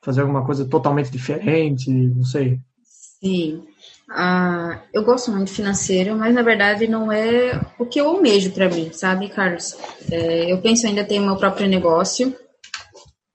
fazer 0.03 0.23
alguma 0.23 0.47
coisa 0.47 0.65
totalmente 0.65 1.11
diferente, 1.11 1.91
não 1.91 2.25
sei. 2.25 2.59
Sim. 2.83 3.67
Ah, 4.11 4.81
eu 4.95 5.05
gosto 5.05 5.31
muito 5.31 5.51
financeiro, 5.51 6.17
mas 6.17 6.35
na 6.35 6.43
verdade 6.43 6.89
não 6.89 7.13
é 7.13 7.61
o 7.79 7.85
que 7.85 8.01
eu 8.01 8.09
almejo 8.09 8.51
para 8.53 8.71
mim, 8.71 8.91
sabe, 8.95 9.29
Carlos? 9.29 9.77
É, 10.11 10.51
eu 10.51 10.61
penso 10.63 10.87
ainda 10.87 11.05
ter 11.05 11.21
meu 11.21 11.37
próprio 11.37 11.69
negócio, 11.69 12.35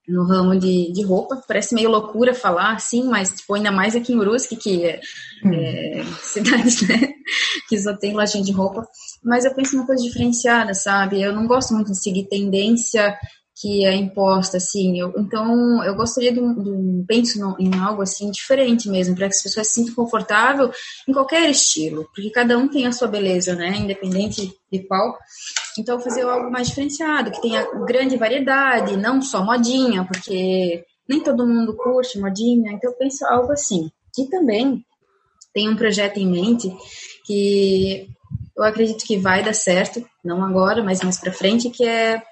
no 0.08 0.24
ramo 0.24 0.58
de, 0.58 0.90
de 0.92 1.04
roupa. 1.04 1.42
Parece 1.46 1.74
meio 1.74 1.90
loucura 1.90 2.34
falar 2.34 2.74
assim, 2.74 3.04
mas 3.04 3.30
tipo, 3.30 3.54
ainda 3.54 3.70
mais 3.70 3.94
aqui 3.94 4.12
em 4.12 4.18
Urusque, 4.18 4.56
que 4.56 4.84
é, 4.84 5.00
hum. 5.44 5.52
é 5.52 6.04
cidade, 6.22 6.86
né? 6.88 7.12
que 7.68 7.78
só 7.78 7.94
tem 7.96 8.14
lojinha 8.14 8.42
de 8.42 8.52
roupa. 8.52 8.86
Mas 9.22 9.44
eu 9.44 9.54
penso 9.54 9.76
uma 9.76 9.86
coisa 9.86 10.02
diferenciada, 10.02 10.72
sabe? 10.74 11.20
Eu 11.20 11.34
não 11.34 11.46
gosto 11.46 11.74
muito 11.74 11.92
de 11.92 12.02
seguir 12.02 12.24
tendência 12.28 13.16
que 13.60 13.84
é 13.84 13.94
imposta, 13.94 14.56
assim. 14.56 15.00
Eu, 15.00 15.12
então, 15.18 15.82
eu 15.82 15.94
gostaria 15.96 16.32
de, 16.32 16.38
um, 16.40 17.04
penso 17.06 17.40
no, 17.40 17.56
em 17.58 17.74
algo 17.74 18.02
assim 18.02 18.30
diferente 18.30 18.88
mesmo, 18.88 19.16
para 19.16 19.28
que 19.28 19.34
as 19.34 19.42
pessoas 19.42 19.66
se 19.66 19.74
sintam 19.74 19.94
confortável 19.94 20.70
em 21.08 21.12
qualquer 21.12 21.50
estilo, 21.50 22.08
porque 22.14 22.30
cada 22.30 22.56
um 22.56 22.68
tem 22.68 22.86
a 22.86 22.92
sua 22.92 23.08
beleza, 23.08 23.56
né? 23.56 23.76
Independente 23.76 24.54
de 24.72 24.78
qual. 24.86 25.18
Então, 25.76 25.98
fazer 25.98 26.22
algo 26.22 26.50
mais 26.50 26.68
diferenciado, 26.68 27.32
que 27.32 27.42
tenha 27.42 27.66
grande 27.84 28.16
variedade, 28.16 28.96
não 28.96 29.20
só 29.20 29.44
modinha, 29.44 30.04
porque 30.04 30.84
nem 31.08 31.20
todo 31.20 31.46
mundo 31.46 31.76
curte 31.76 32.18
modinha. 32.18 32.72
Então, 32.72 32.92
eu 32.92 32.96
penso 32.96 33.26
algo 33.26 33.52
assim. 33.52 33.90
E 34.16 34.26
também 34.26 34.84
tem 35.52 35.68
um 35.68 35.76
projeto 35.76 36.18
em 36.18 36.30
mente 36.30 36.72
que 37.24 38.08
eu 38.56 38.62
acredito 38.62 39.04
que 39.04 39.16
vai 39.16 39.42
dar 39.42 39.54
certo, 39.54 40.04
não 40.24 40.44
agora, 40.44 40.82
mas 40.82 41.02
mais 41.02 41.18
para 41.18 41.32
frente, 41.32 41.70
que 41.70 41.84
é 41.84 42.22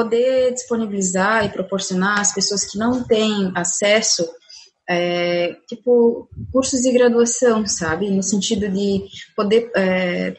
poder 0.00 0.54
disponibilizar 0.54 1.44
e 1.44 1.50
proporcionar 1.50 2.20
às 2.20 2.32
pessoas 2.32 2.64
que 2.64 2.78
não 2.78 3.04
têm 3.04 3.52
acesso 3.54 4.26
é, 4.88 5.54
tipo 5.68 6.26
cursos 6.50 6.80
de 6.80 6.90
graduação, 6.90 7.66
sabe, 7.66 8.10
no 8.10 8.22
sentido 8.22 8.66
de 8.68 9.04
poder 9.36 9.70
é, 9.76 10.34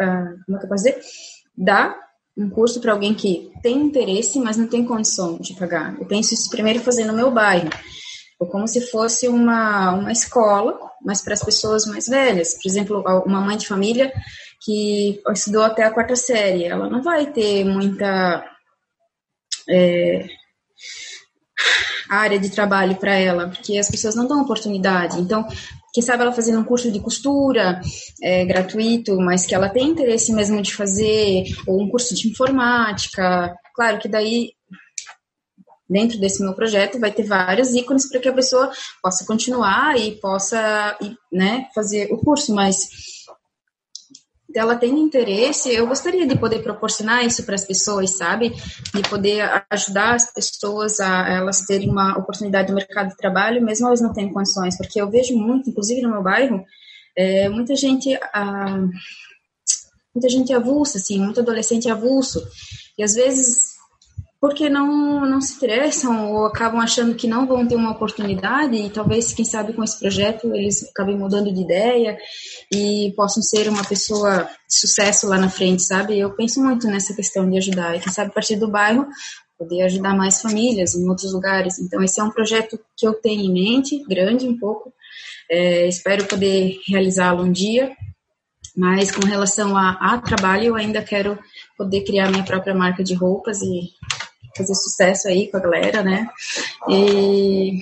uh, 0.00 0.44
como 0.46 0.56
é 0.56 0.60
que 0.60 0.64
eu 0.64 0.68
posso 0.68 0.84
dizer? 0.84 1.00
Dar 1.56 1.98
um 2.36 2.48
curso 2.48 2.80
para 2.80 2.92
alguém 2.92 3.12
que 3.12 3.50
tem 3.60 3.76
interesse, 3.76 4.38
mas 4.38 4.56
não 4.56 4.68
tem 4.68 4.84
condição 4.84 5.36
de 5.38 5.54
pagar. 5.54 5.98
Eu 5.98 6.06
penso 6.06 6.32
isso 6.32 6.48
primeiro 6.48 6.80
fazer 6.80 7.04
no 7.04 7.12
meu 7.12 7.30
bairro, 7.30 7.68
ou 8.44 8.46
como 8.46 8.68
se 8.68 8.80
fosse 8.90 9.26
uma, 9.26 9.92
uma 9.92 10.12
escola, 10.12 10.78
mas 11.02 11.22
para 11.22 11.32
as 11.32 11.42
pessoas 11.42 11.86
mais 11.86 12.06
velhas. 12.06 12.54
Por 12.54 12.68
exemplo, 12.68 13.02
uma 13.26 13.40
mãe 13.40 13.56
de 13.56 13.66
família 13.66 14.12
que 14.62 15.20
estudou 15.32 15.62
até 15.62 15.82
a 15.82 15.90
quarta 15.90 16.14
série, 16.14 16.64
ela 16.64 16.88
não 16.88 17.02
vai 17.02 17.32
ter 17.32 17.64
muita 17.64 18.44
é, 19.68 20.26
área 22.08 22.38
de 22.38 22.50
trabalho 22.50 22.96
para 22.96 23.14
ela, 23.14 23.48
porque 23.48 23.78
as 23.78 23.90
pessoas 23.90 24.14
não 24.14 24.26
dão 24.26 24.42
oportunidade. 24.42 25.20
Então, 25.20 25.46
quem 25.92 26.02
sabe 26.02 26.22
ela 26.22 26.32
fazendo 26.32 26.60
um 26.60 26.64
curso 26.64 26.90
de 26.90 27.00
costura 27.00 27.80
é, 28.22 28.44
gratuito, 28.44 29.16
mas 29.16 29.46
que 29.46 29.54
ela 29.54 29.70
tem 29.70 29.88
interesse 29.88 30.32
mesmo 30.34 30.60
de 30.60 30.74
fazer, 30.74 31.44
ou 31.66 31.82
um 31.82 31.88
curso 31.88 32.14
de 32.14 32.28
informática. 32.28 33.54
Claro 33.74 33.98
que 33.98 34.08
daí, 34.08 34.52
dentro 35.88 36.18
desse 36.18 36.42
meu 36.42 36.54
projeto, 36.54 36.98
vai 36.98 37.12
ter 37.12 37.24
vários 37.24 37.74
ícones 37.74 38.08
para 38.08 38.20
que 38.20 38.28
a 38.28 38.32
pessoa 38.32 38.70
possa 39.02 39.24
continuar 39.26 39.98
e 39.98 40.12
possa 40.12 40.96
né, 41.32 41.68
fazer 41.74 42.12
o 42.12 42.18
curso, 42.18 42.54
mas 42.54 42.88
ela 44.54 44.76
tem 44.76 44.98
interesse, 45.00 45.74
eu 45.74 45.86
gostaria 45.86 46.26
de 46.26 46.38
poder 46.38 46.62
proporcionar 46.62 47.24
isso 47.24 47.44
para 47.44 47.56
as 47.56 47.64
pessoas, 47.64 48.16
sabe? 48.16 48.50
De 48.94 49.02
poder 49.10 49.64
ajudar 49.68 50.14
as 50.14 50.32
pessoas 50.32 51.00
a 51.00 51.28
elas 51.28 51.62
terem 51.62 51.90
uma 51.90 52.16
oportunidade 52.16 52.68
no 52.68 52.76
mercado 52.76 53.08
de 53.08 53.16
trabalho, 53.16 53.64
mesmo 53.64 53.88
elas 53.88 54.00
não 54.00 54.12
tendo 54.12 54.32
condições, 54.32 54.76
porque 54.76 55.00
eu 55.00 55.10
vejo 55.10 55.36
muito, 55.36 55.70
inclusive 55.70 56.00
no 56.02 56.10
meu 56.10 56.22
bairro, 56.22 56.64
é, 57.16 57.48
muita 57.48 57.74
gente, 57.74 58.16
ah, 58.32 58.86
muita 60.14 60.28
gente 60.28 60.52
avulsa, 60.52 60.98
assim, 60.98 61.18
muito 61.18 61.40
adolescente 61.40 61.90
avulso, 61.90 62.40
e 62.96 63.02
às 63.02 63.14
vezes 63.14 63.73
porque 64.44 64.68
não, 64.68 65.24
não 65.24 65.40
se 65.40 65.56
interessam 65.56 66.30
ou 66.30 66.44
acabam 66.44 66.78
achando 66.78 67.14
que 67.14 67.26
não 67.26 67.46
vão 67.46 67.66
ter 67.66 67.76
uma 67.76 67.92
oportunidade 67.92 68.76
e 68.76 68.90
talvez, 68.90 69.32
quem 69.32 69.42
sabe, 69.42 69.72
com 69.72 69.82
esse 69.82 69.98
projeto 69.98 70.54
eles 70.54 70.86
acabem 70.90 71.16
mudando 71.16 71.50
de 71.50 71.62
ideia 71.62 72.18
e 72.70 73.10
possam 73.16 73.42
ser 73.42 73.70
uma 73.70 73.82
pessoa 73.82 74.42
de 74.68 74.78
sucesso 74.78 75.26
lá 75.26 75.38
na 75.38 75.48
frente, 75.48 75.82
sabe? 75.82 76.18
Eu 76.18 76.36
penso 76.36 76.62
muito 76.62 76.86
nessa 76.88 77.14
questão 77.14 77.48
de 77.48 77.56
ajudar 77.56 77.96
e, 77.96 78.00
quem 78.00 78.12
sabe, 78.12 78.32
a 78.32 78.34
partir 78.34 78.56
do 78.56 78.70
bairro, 78.70 79.06
poder 79.58 79.80
ajudar 79.80 80.14
mais 80.14 80.42
famílias 80.42 80.94
em 80.94 81.08
outros 81.08 81.32
lugares. 81.32 81.78
Então, 81.78 82.02
esse 82.02 82.20
é 82.20 82.22
um 82.22 82.30
projeto 82.30 82.78
que 82.98 83.06
eu 83.06 83.14
tenho 83.14 83.40
em 83.40 83.50
mente, 83.50 84.04
grande 84.06 84.46
um 84.46 84.58
pouco, 84.58 84.92
é, 85.50 85.88
espero 85.88 86.26
poder 86.26 86.78
realizá-lo 86.86 87.44
um 87.44 87.50
dia, 87.50 87.96
mas 88.76 89.10
com 89.10 89.24
relação 89.26 89.74
a, 89.74 89.92
a 89.92 90.18
trabalho, 90.18 90.64
eu 90.64 90.74
ainda 90.74 91.00
quero 91.00 91.38
poder 91.78 92.02
criar 92.02 92.30
minha 92.30 92.44
própria 92.44 92.74
marca 92.74 93.02
de 93.02 93.14
roupas 93.14 93.62
e 93.62 93.88
fazer 94.56 94.74
sucesso 94.74 95.28
aí 95.28 95.50
com 95.50 95.56
a 95.56 95.60
galera, 95.60 96.02
né? 96.02 96.28
E, 96.88 97.78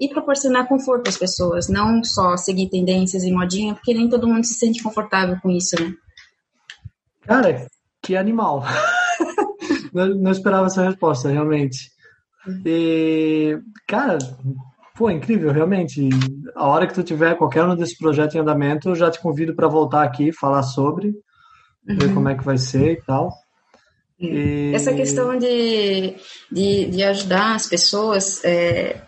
e 0.00 0.08
proporcionar 0.08 0.68
conforto 0.68 1.08
às 1.08 1.16
pessoas, 1.16 1.68
não 1.68 2.02
só 2.04 2.36
seguir 2.36 2.68
tendências 2.68 3.22
e 3.24 3.32
modinha, 3.32 3.74
porque 3.74 3.94
nem 3.94 4.08
todo 4.08 4.28
mundo 4.28 4.44
se 4.44 4.54
sente 4.54 4.82
confortável 4.82 5.38
com 5.42 5.50
isso, 5.50 5.80
né? 5.80 5.94
Cara, 7.22 7.66
que 8.02 8.16
animal. 8.16 8.64
não, 9.92 10.08
não 10.08 10.30
esperava 10.30 10.66
essa 10.66 10.82
resposta, 10.82 11.28
realmente. 11.28 11.90
E, 12.64 13.58
cara, 13.86 14.18
pô, 14.96 15.10
incrível, 15.10 15.52
realmente. 15.52 16.08
A 16.54 16.66
hora 16.66 16.86
que 16.86 16.94
tu 16.94 17.02
tiver 17.02 17.36
qualquer 17.36 17.64
um 17.64 17.76
desses 17.76 17.96
projetos 17.96 18.34
em 18.34 18.40
andamento, 18.40 18.88
eu 18.88 18.94
já 18.94 19.10
te 19.10 19.20
convido 19.20 19.54
para 19.54 19.68
voltar 19.68 20.02
aqui, 20.02 20.32
falar 20.32 20.62
sobre, 20.62 21.08
uhum. 21.88 21.98
ver 21.98 22.14
como 22.14 22.28
é 22.28 22.34
que 22.34 22.44
vai 22.44 22.58
ser 22.58 22.92
e 22.92 23.02
tal. 23.02 23.32
E... 24.20 24.74
Essa 24.74 24.92
questão 24.92 25.38
de, 25.38 26.14
de, 26.52 26.86
de, 26.86 27.02
ajudar 27.04 27.54
as 27.54 27.66
pessoas, 27.66 28.44
é, 28.44 29.00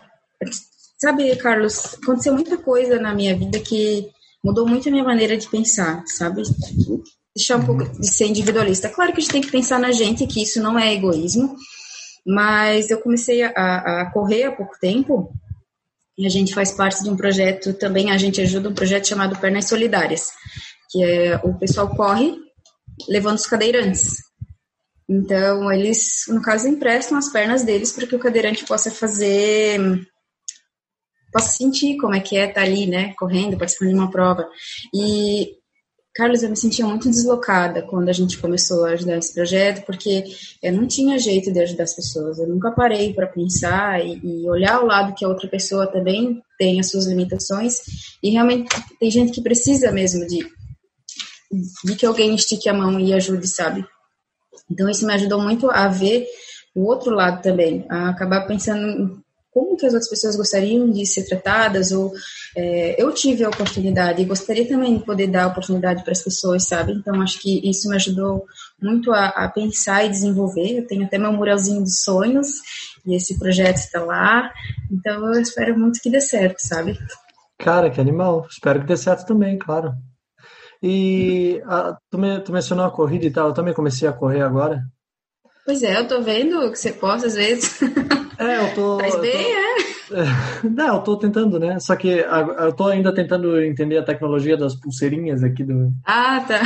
sabe, 0.97 1.35
Carlos, 1.35 1.95
aconteceu 2.01 2.33
muita 2.33 2.57
coisa 2.57 2.99
na 2.99 3.13
minha 3.13 3.37
vida 3.37 3.59
que 3.59 4.09
mudou 4.43 4.67
muito 4.67 4.89
a 4.89 4.91
minha 4.91 5.03
maneira 5.03 5.37
de 5.37 5.47
pensar, 5.47 6.03
sabe? 6.07 6.41
Deixar 7.35 7.57
um 7.57 7.65
pouco 7.65 7.83
de 7.99 8.07
ser 8.07 8.25
individualista. 8.25 8.89
Claro 8.89 9.13
que 9.13 9.19
a 9.19 9.21
gente 9.21 9.31
tem 9.31 9.41
que 9.41 9.51
pensar 9.51 9.79
na 9.79 9.91
gente, 9.91 10.27
que 10.27 10.41
isso 10.41 10.61
não 10.61 10.77
é 10.77 10.93
egoísmo, 10.93 11.55
mas 12.25 12.89
eu 12.89 12.99
comecei 12.99 13.43
a, 13.43 13.51
a 13.51 14.11
correr 14.11 14.45
há 14.45 14.51
pouco 14.51 14.77
tempo 14.79 15.31
e 16.17 16.25
a 16.25 16.29
gente 16.29 16.53
faz 16.53 16.71
parte 16.71 17.03
de 17.03 17.09
um 17.09 17.17
projeto 17.17 17.73
também, 17.73 18.11
a 18.11 18.17
gente 18.17 18.39
ajuda 18.39 18.69
um 18.69 18.73
projeto 18.73 19.07
chamado 19.07 19.37
Pernas 19.39 19.67
Solidárias, 19.67 20.29
que 20.89 21.03
é 21.03 21.39
o 21.43 21.53
pessoal 21.55 21.89
corre 21.89 22.35
levando 23.09 23.37
os 23.37 23.47
cadeirantes. 23.47 24.17
Então, 25.13 25.71
eles, 25.71 26.23
no 26.27 26.41
caso, 26.41 26.67
emprestam 26.67 27.17
as 27.17 27.31
pernas 27.31 27.63
deles 27.63 27.91
para 27.91 28.07
que 28.07 28.15
o 28.15 28.19
cadeirante 28.19 28.65
possa 28.65 28.89
fazer 28.89 29.79
possa 31.31 31.49
sentir 31.49 31.97
como 31.97 32.13
é 32.13 32.19
que 32.19 32.37
é 32.37 32.47
estar 32.47 32.61
tá 32.61 32.61
ali, 32.61 32.85
né, 32.85 33.11
correndo, 33.17 33.57
participando 33.57 33.89
de 33.89 33.95
uma 33.95 34.11
prova. 34.11 34.47
E 34.93 35.55
Carlos, 36.15 36.43
eu 36.43 36.49
me 36.49 36.55
sentia 36.55 36.85
muito 36.85 37.09
deslocada 37.09 37.81
quando 37.81 38.07
a 38.07 38.13
gente 38.13 38.37
começou 38.37 38.85
a 38.85 38.91
ajudar 38.91 39.17
esse 39.17 39.33
projeto, 39.33 39.83
porque 39.83 40.23
eu 40.61 40.71
não 40.71 40.87
tinha 40.87 41.17
jeito 41.17 41.51
de 41.51 41.59
ajudar 41.59 41.85
as 41.85 41.95
pessoas. 41.95 42.37
Eu 42.37 42.47
nunca 42.47 42.71
parei 42.71 43.13
para 43.13 43.25
pensar 43.25 43.99
e, 44.05 44.19
e, 44.23 44.47
olhar 44.47 44.75
ao 44.75 44.85
lado 44.85 45.15
que 45.15 45.25
a 45.25 45.27
outra 45.27 45.47
pessoa 45.47 45.87
também 45.87 46.39
tem 46.59 46.79
as 46.79 46.91
suas 46.91 47.07
limitações. 47.07 47.81
E 48.21 48.29
realmente 48.29 48.69
tem 48.99 49.09
gente 49.09 49.31
que 49.31 49.41
precisa 49.41 49.91
mesmo 49.91 50.27
de, 50.27 50.47
de 51.83 51.95
que 51.95 52.05
alguém 52.05 52.35
estique 52.35 52.69
a 52.69 52.73
mão 52.75 52.99
e 52.99 53.11
ajude, 53.11 53.47
sabe? 53.47 53.83
Então 54.69 54.89
isso 54.89 55.05
me 55.05 55.13
ajudou 55.13 55.41
muito 55.41 55.69
a 55.69 55.87
ver 55.87 56.25
o 56.75 56.85
outro 56.85 57.13
lado 57.13 57.41
também, 57.41 57.85
a 57.89 58.09
acabar 58.09 58.47
pensando 58.47 59.23
como 59.53 59.77
que 59.77 59.85
as 59.85 59.93
outras 59.93 60.09
pessoas 60.09 60.35
gostariam 60.35 60.89
de 60.89 61.05
ser 61.05 61.25
tratadas 61.25 61.91
ou 61.91 62.11
é, 62.57 63.01
eu 63.01 63.11
tive 63.13 63.43
a 63.43 63.49
oportunidade 63.49 64.21
e 64.21 64.25
gostaria 64.25 64.67
também 64.67 64.97
de 64.97 65.05
poder 65.05 65.27
dar 65.27 65.43
a 65.43 65.47
oportunidade 65.47 66.03
para 66.03 66.11
as 66.11 66.23
pessoas, 66.23 66.67
sabe? 66.67 66.93
Então 66.93 67.21
acho 67.21 67.39
que 67.39 67.61
isso 67.69 67.87
me 67.87 67.95
ajudou 67.95 68.45
muito 68.81 69.11
a, 69.11 69.27
a, 69.27 69.49
pensar 69.49 70.03
e 70.03 70.09
desenvolver. 70.09 70.79
Eu 70.79 70.87
tenho 70.87 71.05
até 71.05 71.19
meu 71.19 71.31
muralzinho 71.31 71.81
dos 71.81 72.01
sonhos 72.01 72.47
e 73.05 73.15
esse 73.15 73.37
projeto 73.37 73.77
está 73.77 74.03
lá. 74.03 74.51
Então 74.91 75.31
eu 75.31 75.39
espero 75.39 75.77
muito 75.77 76.01
que 76.01 76.09
dê 76.09 76.19
certo, 76.19 76.59
sabe? 76.59 76.97
Cara, 77.59 77.91
que 77.91 78.01
animal. 78.01 78.47
Espero 78.49 78.81
que 78.81 78.87
dê 78.87 78.97
certo 78.97 79.27
também, 79.27 79.57
claro. 79.59 79.93
E 80.83 81.61
a, 81.65 81.97
tu, 82.11 82.17
me, 82.17 82.41
tu 82.41 82.51
mencionou 82.51 82.85
a 82.85 82.91
corrida 82.91 83.25
e 83.25 83.31
tal. 83.31 83.47
Eu 83.47 83.53
também 83.53 83.73
comecei 83.73 84.05
a 84.05 84.11
correr 84.11 84.41
agora. 84.41 84.83
Pois 85.65 85.81
é, 85.81 85.97
eu 85.97 86.07
tô 86.07 86.21
vendo 86.21 86.69
que 86.69 86.77
você 86.77 86.91
posta 86.91 87.27
às 87.27 87.35
vezes. 87.35 87.81
É, 88.37 88.57
eu 88.57 88.75
tô. 88.75 88.99
Faz 88.99 89.15
bem, 89.21 89.31
tô, 90.09 90.15
é? 90.15 90.23
Não, 90.69 90.95
eu 90.95 91.01
tô 91.01 91.17
tentando, 91.17 91.57
né? 91.57 91.79
Só 91.79 91.95
que 91.95 92.09
eu 92.09 92.73
tô 92.73 92.87
ainda 92.87 93.13
tentando 93.13 93.61
entender 93.61 93.97
a 93.97 94.03
tecnologia 94.03 94.57
das 94.57 94.75
pulseirinhas 94.75 95.41
aqui 95.41 95.63
do. 95.63 95.93
Ah, 96.05 96.41
tá. 96.41 96.61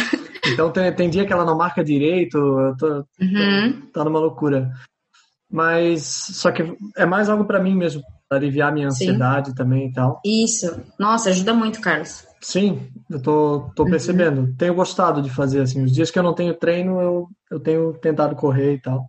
Então 0.52 0.72
tem, 0.72 0.92
tem 0.94 1.10
dia 1.10 1.26
que 1.26 1.32
ela 1.32 1.46
não 1.46 1.56
marca 1.56 1.84
direito, 1.84 2.38
eu 2.38 2.76
tô. 2.76 3.06
Uhum. 3.22 3.82
Tá 3.94 4.04
numa 4.04 4.20
loucura. 4.20 4.72
Mas 5.50 6.04
só 6.04 6.52
que 6.52 6.76
é 6.98 7.06
mais 7.06 7.30
algo 7.30 7.46
para 7.46 7.62
mim 7.62 7.76
mesmo, 7.76 8.02
pra 8.28 8.38
aliviar 8.38 8.74
minha 8.74 8.88
ansiedade 8.88 9.50
Sim. 9.50 9.56
também 9.56 9.88
e 9.88 9.94
tal. 9.94 10.20
Isso. 10.26 10.82
Nossa, 11.00 11.30
ajuda 11.30 11.54
muito, 11.54 11.80
Carlos. 11.80 12.27
Sim, 12.48 12.90
eu 13.10 13.22
tô, 13.22 13.70
tô 13.76 13.84
uhum. 13.84 13.90
percebendo. 13.90 14.56
Tenho 14.58 14.74
gostado 14.74 15.22
de 15.22 15.30
fazer 15.30 15.60
assim. 15.60 15.84
Os 15.84 15.92
dias 15.92 16.10
que 16.10 16.18
eu 16.18 16.24
não 16.24 16.34
tenho 16.34 16.54
treino, 16.54 17.02
eu, 17.02 17.28
eu 17.52 17.60
tenho 17.60 17.92
tentado 17.96 18.38
correr 18.38 18.76
e 18.76 18.82
tal. 18.82 19.06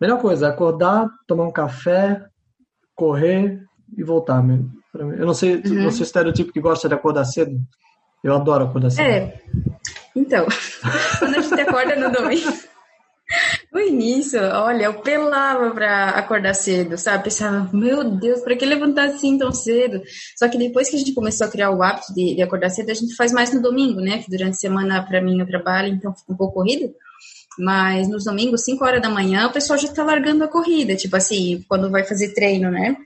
Melhor 0.00 0.20
coisa, 0.20 0.46
acordar, 0.46 1.08
tomar 1.26 1.48
um 1.48 1.52
café, 1.52 2.24
correr 2.94 3.60
e 3.98 4.04
voltar 4.04 4.40
mesmo. 4.40 4.70
Eu 4.94 5.26
não 5.26 5.34
sei, 5.34 5.56
uhum. 5.56 5.82
você 5.82 6.02
é 6.02 6.04
estereotipo 6.04 6.52
que 6.52 6.60
gosta 6.60 6.88
de 6.88 6.94
acordar 6.94 7.24
cedo. 7.24 7.58
Eu 8.22 8.36
adoro 8.36 8.66
acordar 8.66 8.90
cedo. 8.90 9.04
É. 9.04 9.42
Então, 10.14 10.46
quando 11.18 11.38
a 11.38 11.40
gente 11.40 11.60
acorda 11.60 11.96
no 11.96 12.12
domingo. 12.12 12.52
No 13.72 13.80
início, 13.80 14.40
olha, 14.40 14.86
eu 14.86 14.94
pelava 14.94 15.70
para 15.70 16.10
acordar 16.10 16.54
cedo, 16.54 16.98
sabe? 16.98 17.24
Pensava, 17.24 17.70
meu 17.72 18.02
Deus, 18.02 18.40
para 18.40 18.56
que 18.56 18.66
levantar 18.66 19.10
assim 19.10 19.38
tão 19.38 19.52
cedo? 19.52 20.02
Só 20.36 20.48
que 20.48 20.58
depois 20.58 20.90
que 20.90 20.96
a 20.96 20.98
gente 20.98 21.14
começou 21.14 21.46
a 21.46 21.50
criar 21.50 21.70
o 21.70 21.80
hábito 21.80 22.12
de, 22.12 22.34
de 22.34 22.42
acordar 22.42 22.70
cedo, 22.70 22.90
a 22.90 22.94
gente 22.94 23.14
faz 23.14 23.32
mais 23.32 23.54
no 23.54 23.62
domingo, 23.62 24.00
né? 24.00 24.18
Que 24.18 24.30
durante 24.30 24.54
a 24.54 24.58
semana, 24.58 25.06
para 25.06 25.22
mim, 25.22 25.38
eu 25.38 25.46
trabalho, 25.46 25.94
então 25.94 26.12
fica 26.12 26.32
um 26.32 26.36
pouco 26.36 26.54
corrido. 26.54 26.92
Mas 27.58 28.08
nos 28.08 28.24
domingos, 28.24 28.64
5 28.64 28.84
horas 28.84 29.02
da 29.02 29.08
manhã, 29.08 29.46
o 29.46 29.52
pessoal 29.52 29.78
já 29.78 29.86
está 29.86 30.02
largando 30.02 30.42
a 30.42 30.48
corrida, 30.48 30.96
tipo 30.96 31.14
assim, 31.14 31.64
quando 31.68 31.90
vai 31.90 32.02
fazer 32.02 32.34
treino, 32.34 32.72
né? 32.72 32.96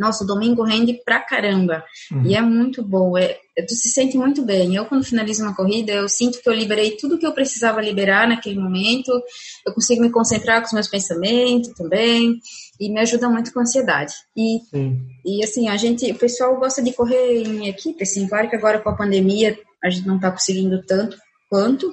Nossa, 0.00 0.24
o 0.24 0.26
domingo 0.26 0.62
rende 0.62 0.94
pra 1.04 1.20
caramba. 1.20 1.84
Uhum. 2.10 2.24
E 2.24 2.34
é 2.34 2.40
muito 2.40 2.82
bom. 2.82 3.18
É, 3.18 3.38
tu 3.68 3.74
se 3.74 3.90
sente 3.90 4.16
muito 4.16 4.40
bem. 4.40 4.74
Eu, 4.74 4.86
quando 4.86 5.04
finalizo 5.04 5.42
uma 5.42 5.54
corrida, 5.54 5.92
eu 5.92 6.08
sinto 6.08 6.40
que 6.40 6.48
eu 6.48 6.54
liberei 6.54 6.92
tudo 6.92 7.18
que 7.18 7.26
eu 7.26 7.34
precisava 7.34 7.82
liberar 7.82 8.26
naquele 8.26 8.58
momento. 8.58 9.12
Eu 9.66 9.74
consigo 9.74 10.00
me 10.00 10.10
concentrar 10.10 10.60
com 10.60 10.68
os 10.68 10.72
meus 10.72 10.88
pensamentos 10.88 11.68
também. 11.74 12.40
E 12.80 12.88
me 12.88 12.98
ajuda 12.98 13.28
muito 13.28 13.52
com 13.52 13.60
a 13.60 13.62
ansiedade. 13.62 14.14
E, 14.34 14.58
e 15.26 15.44
assim, 15.44 15.68
a 15.68 15.76
gente, 15.76 16.10
o 16.10 16.18
pessoal 16.18 16.58
gosta 16.58 16.82
de 16.82 16.94
correr 16.94 17.42
em 17.42 17.68
equipe, 17.68 18.02
assim. 18.02 18.26
Claro 18.26 18.48
que 18.48 18.56
agora 18.56 18.78
com 18.80 18.88
a 18.88 18.96
pandemia 18.96 19.58
a 19.84 19.90
gente 19.90 20.06
não 20.06 20.18
tá 20.18 20.30
conseguindo 20.30 20.82
tanto 20.86 21.18
quanto, 21.50 21.92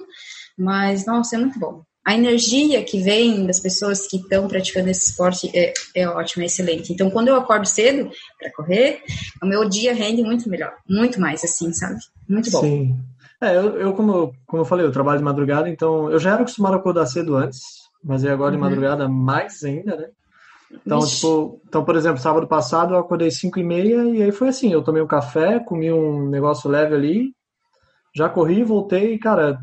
mas, 0.58 1.06
nossa, 1.06 1.36
é 1.36 1.40
muito 1.40 1.60
bom. 1.60 1.84
A 2.08 2.16
energia 2.16 2.82
que 2.86 3.02
vem 3.02 3.46
das 3.46 3.60
pessoas 3.60 4.08
que 4.08 4.16
estão 4.16 4.48
praticando 4.48 4.90
esse 4.90 5.10
esporte 5.10 5.52
é, 5.54 5.74
é 5.94 6.08
ótima, 6.08 6.44
é 6.44 6.46
excelente. 6.46 6.94
Então, 6.94 7.12
quando 7.12 7.28
eu 7.28 7.36
acordo 7.36 7.66
cedo 7.68 8.10
para 8.40 8.50
correr, 8.54 9.02
o 9.44 9.46
meu 9.46 9.68
dia 9.68 9.94
rende 9.94 10.24
muito 10.24 10.50
melhor, 10.50 10.72
muito 10.90 11.20
mais, 11.20 11.44
assim, 11.44 11.74
sabe? 11.74 12.00
Muito 12.30 12.50
bom. 12.50 12.62
Sim. 12.62 12.98
É, 13.42 13.58
eu, 13.58 13.78
eu 13.78 13.94
como, 13.94 14.34
como 14.46 14.62
eu 14.62 14.66
falei, 14.66 14.86
eu 14.86 14.92
trabalho 14.94 15.18
de 15.18 15.26
madrugada, 15.26 15.68
então 15.68 16.10
eu 16.10 16.18
já 16.18 16.32
era 16.32 16.44
acostumado 16.44 16.76
a 16.76 16.78
acordar 16.78 17.06
cedo 17.08 17.36
antes, 17.36 17.60
mas 18.02 18.24
é 18.24 18.32
agora 18.32 18.52
uhum. 18.52 18.58
de 18.58 18.64
madrugada 18.64 19.10
mais 19.10 19.62
ainda, 19.66 19.98
né? 19.98 20.08
Então, 20.72 21.00
Ixi. 21.00 21.16
tipo, 21.16 21.62
então, 21.68 21.84
por 21.84 21.98
exemplo, 21.98 22.22
sábado 22.22 22.48
passado 22.48 22.94
eu 22.94 23.00
acordei 23.00 23.30
5 23.30 23.60
e 23.60 23.64
meia 23.66 24.04
e 24.06 24.24
aí 24.24 24.32
foi 24.32 24.48
assim, 24.48 24.72
eu 24.72 24.82
tomei 24.82 25.02
um 25.02 25.08
café, 25.08 25.60
comi 25.60 25.92
um 25.92 26.30
negócio 26.30 26.70
leve 26.70 26.96
ali, 26.96 27.34
já 28.16 28.30
corri, 28.30 28.64
voltei 28.64 29.16
e, 29.16 29.20
cara, 29.20 29.60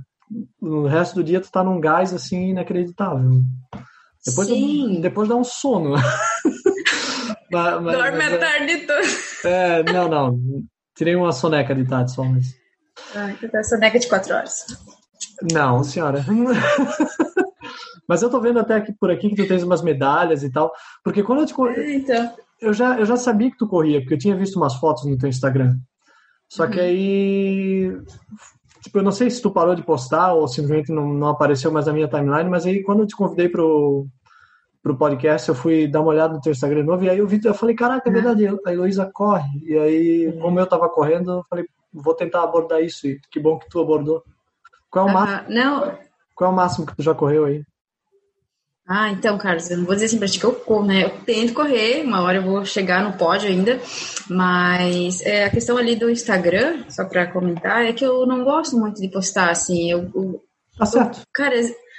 no 0.61 0.87
resto 0.87 1.17
do 1.17 1.25
dia 1.25 1.41
tu 1.41 1.51
tá 1.51 1.63
num 1.63 1.81
gás 1.81 2.13
assim 2.13 2.51
inacreditável. 2.51 3.43
Depois, 4.27 4.49
Sim. 4.49 5.01
depois 5.01 5.29
dá 5.29 5.37
um 5.37 5.45
sono. 5.45 5.95
mas, 7.51 7.83
mas, 7.83 7.97
Dorme 7.97 8.19
mas, 8.19 8.33
a 8.33 8.37
é- 8.37 8.39
tarde 8.39 8.77
toda. 8.87 9.49
É, 9.49 9.83
não, 9.93 10.09
não. 10.09 10.41
Tirei 10.97 11.15
uma 11.15 11.33
soneca 11.33 11.75
de 11.75 11.87
tarde 11.87 12.13
só, 12.13 12.25
mas. 12.25 12.47
Ah, 13.15 13.31
então 13.31 13.51
tá 13.51 13.63
soneca 13.63 13.99
de 13.99 14.09
quatro 14.09 14.35
horas. 14.35 14.65
Não, 15.53 15.83
senhora. 15.85 16.25
mas 18.09 18.23
eu 18.23 18.31
tô 18.31 18.41
vendo 18.41 18.61
até 18.61 18.77
aqui 18.77 18.93
por 18.93 19.11
aqui 19.11 19.29
que 19.29 19.37
tu 19.37 19.49
tens 19.49 19.63
umas 19.63 19.83
medalhas 19.83 20.43
e 20.43 20.51
tal. 20.51 20.73
Porque 21.03 21.23
quando 21.23 21.41
eu 21.41 21.47
te 21.47 21.55
corri. 21.55 21.97
Então. 21.97 22.35
Eu 22.61 22.73
já, 22.73 22.99
eu 22.99 23.05
já 23.05 23.17
sabia 23.17 23.51
que 23.51 23.59
tu 23.59 23.69
corria, 23.69 24.01
porque 24.01 24.15
eu 24.15 24.19
tinha 24.19 24.37
visto 24.37 24.57
umas 24.57 24.75
fotos 24.77 25.05
no 25.05 25.19
teu 25.19 25.29
Instagram. 25.29 25.77
Só 26.49 26.67
que 26.67 26.79
uhum. 26.79 26.85
aí 26.85 27.93
Tipo, 28.85 28.99
eu 28.99 29.03
não 29.03 29.13
sei 29.13 29.31
se 29.31 29.41
tu 29.41 29.51
parou 29.51 29.75
de 29.75 29.83
postar 29.83 30.35
ou 30.35 30.47
simplesmente 30.47 30.93
não, 30.93 31.09
não 31.09 31.29
apareceu 31.29 31.73
mais 31.73 31.87
na 31.87 31.93
minha 31.95 32.07
timeline, 32.07 32.51
mas 32.51 32.67
aí 32.67 32.83
quando 32.83 33.01
eu 33.01 33.07
te 33.07 33.17
convidei 33.17 33.49
pro, 33.49 34.07
pro 34.83 34.95
podcast, 34.95 35.49
eu 35.49 35.55
fui 35.55 35.89
dar 35.89 36.03
uma 36.03 36.11
olhada 36.11 36.35
no 36.35 36.41
teu 36.43 36.53
Instagram 36.53 36.85
novo 36.85 37.03
e 37.03 37.09
aí 37.09 37.17
eu 37.17 37.27
vi, 37.27 37.41
eu 37.43 37.55
falei, 37.55 37.75
caraca, 37.75 38.07
é 38.07 38.11
uhum. 38.11 38.15
verdade, 38.15 38.61
a 38.67 38.73
Heloísa 38.75 39.11
corre. 39.11 39.59
E 39.65 39.79
aí, 39.79 40.27
uhum. 40.27 40.39
como 40.39 40.61
eu 40.61 40.67
tava 40.67 40.87
correndo, 40.91 41.31
eu 41.31 41.45
falei, 41.49 41.65
vou 41.91 42.13
tentar 42.13 42.43
abordar 42.43 42.83
isso 42.83 43.07
e 43.07 43.19
que 43.31 43.41
bom 43.41 43.59
que 43.59 43.71
tu 43.71 43.81
abordou. 43.81 44.23
Qual 44.91 45.09
é 45.09 45.11
o 45.11 45.15
máximo? 45.15 45.55
Não. 45.55 45.99
Qual 46.35 46.51
é 46.51 46.53
o 46.53 46.57
máximo 46.57 46.85
que 46.85 46.95
tu 46.95 47.03
já 47.03 47.15
correu 47.15 47.47
aí? 47.47 47.65
Ah, 48.87 49.11
então, 49.11 49.39
Carlos, 49.39 49.71
eu 49.71 49.79
não 49.79 49.87
vou 49.87 49.95
dizer 49.95 50.07
assim 50.07 50.19
pra 50.19 50.29
ti 50.29 50.39
que 50.39 50.45
eu 50.45 50.55
corro, 50.55 50.85
né? 50.85 51.05
Eu 51.05 51.11
tento 51.25 51.55
correr, 51.55 52.03
uma 52.05 52.21
hora 52.21 52.39
eu 52.39 52.43
vou 52.43 52.65
chegar 52.67 53.03
no 53.03 53.17
pódio 53.17 53.49
ainda, 53.49 53.81
mas 54.29 55.23
é, 55.23 55.45
a 55.45 55.51
questão 55.51 55.79
ali 55.79 55.97
do 55.97 56.11
Instagram, 56.11 56.85
só 56.91 57.07
pra 57.07 57.27
comentar, 57.27 57.87
é 57.87 57.95
que 57.95 58.05
eu 58.05 58.27
não 58.27 58.45
gosto 58.45 58.77
muito 58.77 59.01
de 59.01 59.09
postar, 59.09 59.51
assim, 59.51 59.91
eu... 59.91 60.11
eu 60.15 60.43
tá 60.77 60.85
certo. 60.85 61.21
Eu, 61.21 61.25
cara, 61.33 61.59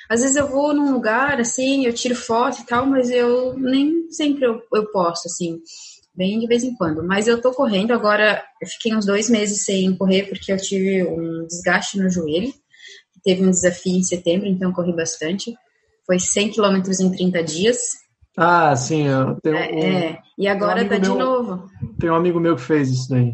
às 0.10 0.22
vezes 0.22 0.36
eu 0.36 0.48
vou 0.48 0.76
num 0.76 0.94
lugar, 0.94 1.40
assim, 1.42 1.88
eu 1.88 1.94
tiro 1.94 2.16
foto 2.16 2.62
e 2.62 2.66
tal, 2.68 2.86
mas 2.86 3.10
eu 3.10 3.58
nem 3.58 4.12
sempre 4.12 4.46
eu, 4.46 4.62
eu 4.72 4.86
posto, 4.92 5.26
assim, 5.26 5.60
bem 6.14 6.38
de 6.38 6.46
vez 6.46 6.64
em 6.64 6.76
quando. 6.76 7.04
Mas 7.04 7.28
eu 7.28 7.42
tô 7.42 7.52
correndo 7.52 7.94
agora, 7.94 8.44
eu 8.62 8.68
fiquei 8.68 8.96
uns 8.96 9.08
dois 9.08 9.28
meses 9.28 9.66
sem 9.66 9.96
correr 9.98 10.30
porque 10.30 10.54
eu 10.54 10.58
tive 10.58 11.04
um 11.04 11.48
desgaste 11.48 11.98
no 11.98 12.12
joelho, 12.12 12.54
teve 13.24 13.44
um 13.44 13.50
desafio 13.50 13.98
em 13.98 14.04
setembro, 14.04 14.48
então 14.48 14.72
corri 14.72 14.96
bastante. 14.96 15.56
Foi 16.06 16.20
100 16.20 16.52
quilômetros 16.52 17.00
em 17.00 17.12
30 17.12 17.44
dias. 17.44 17.78
Ah, 18.38 18.76
sim. 18.76 19.08
Eu 19.08 19.40
tenho 19.42 19.56
é, 19.56 19.72
um, 19.72 19.80
é. 19.80 20.20
E 20.38 20.48
agora 20.48 20.84
um 20.84 20.88
tá 20.88 20.98
de 20.98 21.10
novo. 21.10 21.70
Tem 22.00 22.10
um 22.10 22.16
amigo 22.16 22.40
meu 22.40 22.56
que 22.56 22.62
fez 22.62 22.90
isso 22.90 23.10
daí. 23.10 23.34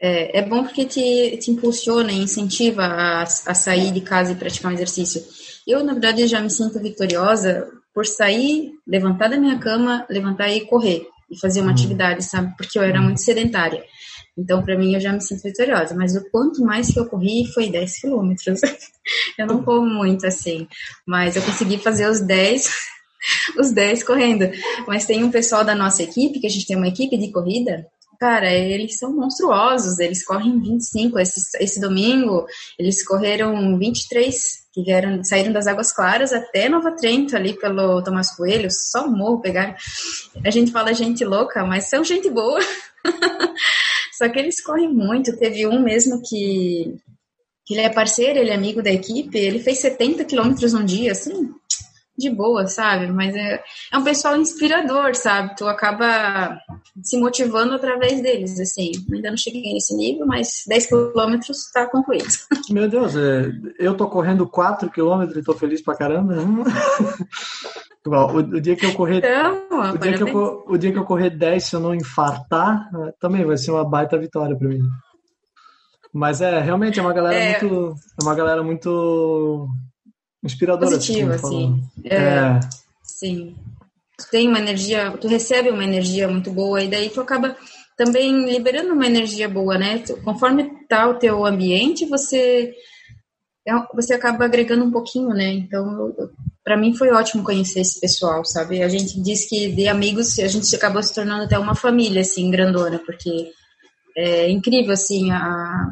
É, 0.00 0.40
é 0.40 0.42
bom 0.42 0.62
porque 0.62 0.84
te, 0.84 1.38
te 1.38 1.50
impulsiona 1.50 2.12
e 2.12 2.18
incentiva 2.18 2.82
a, 2.82 3.22
a 3.22 3.54
sair 3.54 3.90
de 3.92 4.02
casa 4.02 4.32
e 4.32 4.36
praticar 4.36 4.70
um 4.70 4.74
exercício. 4.74 5.22
Eu, 5.66 5.82
na 5.82 5.94
verdade, 5.94 6.26
já 6.26 6.40
me 6.40 6.50
sinto 6.50 6.80
vitoriosa 6.80 7.66
por 7.94 8.04
sair, 8.06 8.72
levantar 8.86 9.28
da 9.28 9.38
minha 9.38 9.58
cama, 9.58 10.04
levantar 10.10 10.50
e 10.50 10.66
correr. 10.66 11.06
E 11.30 11.40
fazer 11.40 11.60
uma 11.60 11.70
hum. 11.70 11.74
atividade, 11.74 12.22
sabe? 12.22 12.54
Porque 12.56 12.78
eu 12.78 12.82
era 12.82 13.00
hum. 13.00 13.04
muito 13.04 13.20
sedentária. 13.20 13.82
Então, 14.36 14.62
para 14.62 14.76
mim, 14.78 14.94
eu 14.94 15.00
já 15.00 15.12
me 15.12 15.20
sinto 15.20 15.42
vitoriosa. 15.42 15.94
Mas 15.94 16.14
o 16.14 16.30
quanto 16.30 16.62
mais 16.62 16.92
que 16.92 16.98
eu 16.98 17.06
corri 17.06 17.46
foi 17.54 17.70
10 17.70 18.00
quilômetros. 18.00 18.60
eu 19.38 19.46
não 19.46 19.62
corro 19.62 19.86
muito 19.86 20.26
assim, 20.26 20.68
mas 21.06 21.36
eu 21.36 21.42
consegui 21.42 21.78
fazer 21.78 22.08
os 22.08 22.20
10, 22.20 22.70
os 23.58 23.72
10 23.72 24.02
correndo. 24.02 24.50
Mas 24.86 25.06
tem 25.06 25.24
um 25.24 25.30
pessoal 25.30 25.64
da 25.64 25.74
nossa 25.74 26.02
equipe, 26.02 26.40
que 26.40 26.46
a 26.46 26.50
gente 26.50 26.66
tem 26.66 26.76
uma 26.76 26.88
equipe 26.88 27.16
de 27.16 27.32
corrida, 27.32 27.86
cara, 28.18 28.52
eles 28.52 28.98
são 28.98 29.14
monstruosos, 29.14 29.98
eles 29.98 30.24
correm 30.24 30.60
25. 30.60 31.18
Esse, 31.18 31.40
esse 31.60 31.80
domingo, 31.80 32.46
eles 32.78 33.06
correram 33.06 33.78
23, 33.78 34.66
que 34.72 34.82
vieram, 34.82 35.22
saíram 35.24 35.52
das 35.52 35.66
Águas 35.66 35.92
Claras 35.92 36.32
até 36.32 36.68
Nova 36.68 36.92
Trento, 36.92 37.36
ali 37.36 37.54
pelo 37.58 38.02
Tomás 38.02 38.34
Coelho, 38.34 38.68
só 38.70 39.08
morro 39.08 39.40
pegaram. 39.40 39.74
A 40.44 40.50
gente 40.50 40.72
fala 40.72 40.92
gente 40.92 41.24
louca, 41.24 41.64
mas 41.64 41.88
são 41.88 42.04
gente 42.04 42.28
boa. 42.30 42.60
Só 44.16 44.28
que 44.28 44.38
eles 44.38 44.62
correm 44.62 44.88
muito. 44.88 45.36
Teve 45.36 45.66
um 45.66 45.82
mesmo 45.82 46.22
que, 46.22 46.96
que 47.66 47.74
ele 47.74 47.82
é 47.82 47.90
parceiro, 47.90 48.38
ele 48.38 48.50
é 48.50 48.54
amigo 48.54 48.82
da 48.82 48.90
equipe, 48.90 49.36
ele 49.36 49.58
fez 49.58 49.78
70 49.78 50.24
quilômetros 50.24 50.72
um 50.72 50.84
dia, 50.84 51.12
assim, 51.12 51.50
de 52.16 52.30
boa, 52.30 52.66
sabe? 52.66 53.08
Mas 53.08 53.34
é, 53.36 53.62
é 53.92 53.98
um 53.98 54.04
pessoal 54.04 54.36
inspirador, 54.36 55.14
sabe? 55.14 55.54
Tu 55.54 55.66
acaba 55.68 56.58
se 57.02 57.18
motivando 57.18 57.74
através 57.74 58.22
deles, 58.22 58.58
assim. 58.58 58.92
Ainda 59.12 59.30
não 59.30 59.36
cheguei 59.36 59.74
nesse 59.74 59.94
nível, 59.94 60.26
mas 60.26 60.64
10 60.66 60.86
quilômetros 60.86 61.66
está 61.66 61.86
concluído. 61.86 62.32
Meu 62.70 62.88
Deus, 62.88 63.14
é, 63.16 63.52
eu 63.78 63.94
tô 63.94 64.08
correndo 64.08 64.48
4 64.48 64.90
quilômetros 64.90 65.36
e 65.36 65.44
tô 65.44 65.52
feliz 65.52 65.82
pra 65.82 65.94
caramba. 65.94 66.36
O, 68.06 68.38
o, 68.38 68.60
dia 68.60 68.76
que 68.76 68.86
eu 68.86 68.94
correr. 68.94 69.18
Então, 69.18 69.92
o, 69.94 69.98
dia 69.98 70.12
que 70.14 70.22
eu, 70.22 70.64
o 70.66 70.78
dia 70.78 70.92
que 70.92 70.98
eu 70.98 71.04
correr 71.04 71.30
10, 71.30 71.64
se 71.64 71.74
eu 71.74 71.80
não 71.80 71.94
infartar, 71.94 72.88
também 73.20 73.44
vai 73.44 73.56
ser 73.56 73.72
uma 73.72 73.84
baita 73.84 74.18
vitória 74.18 74.56
para 74.56 74.68
mim. 74.68 74.80
Mas 76.12 76.40
é, 76.40 76.60
realmente 76.60 76.98
é 76.98 77.02
uma 77.02 77.12
galera 77.12 77.36
é... 77.36 77.60
muito. 77.60 77.94
É 78.20 78.24
uma 78.24 78.34
galera 78.34 78.62
muito 78.62 79.68
inspiradora. 80.42 80.92
Positiva, 80.92 81.34
assim. 81.34 81.82
É, 82.04 82.16
é. 82.16 82.60
Sim. 83.02 83.54
Tu 84.16 84.30
tem 84.30 84.48
uma 84.48 84.58
energia, 84.58 85.10
tu 85.12 85.28
recebe 85.28 85.70
uma 85.70 85.84
energia 85.84 86.26
muito 86.26 86.50
boa 86.50 86.82
e 86.82 86.88
daí 86.88 87.10
tu 87.10 87.20
acaba 87.20 87.54
também 87.96 88.46
liberando 88.50 88.94
uma 88.94 89.06
energia 89.06 89.48
boa, 89.48 89.76
né? 89.76 89.98
Tu, 89.98 90.16
conforme 90.22 90.70
tá 90.88 91.06
o 91.08 91.14
teu 91.14 91.44
ambiente, 91.44 92.06
você 92.06 92.36
é 92.36 92.72
você 93.94 94.14
acaba 94.14 94.44
agregando 94.44 94.84
um 94.84 94.90
pouquinho, 94.90 95.30
né? 95.30 95.52
Então, 95.52 96.14
para 96.64 96.76
mim 96.76 96.94
foi 96.94 97.10
ótimo 97.10 97.42
conhecer 97.42 97.80
esse 97.80 98.00
pessoal, 98.00 98.44
sabe? 98.44 98.82
A 98.82 98.88
gente 98.88 99.20
diz 99.20 99.48
que 99.48 99.72
de 99.72 99.88
amigos 99.88 100.38
a 100.38 100.46
gente 100.46 100.74
acabou 100.74 101.02
se 101.02 101.14
tornando 101.14 101.44
até 101.44 101.58
uma 101.58 101.74
família, 101.74 102.20
assim, 102.20 102.50
grandona, 102.50 102.98
porque 103.04 103.50
é 104.16 104.48
incrível, 104.50 104.92
assim, 104.92 105.30
a, 105.32 105.90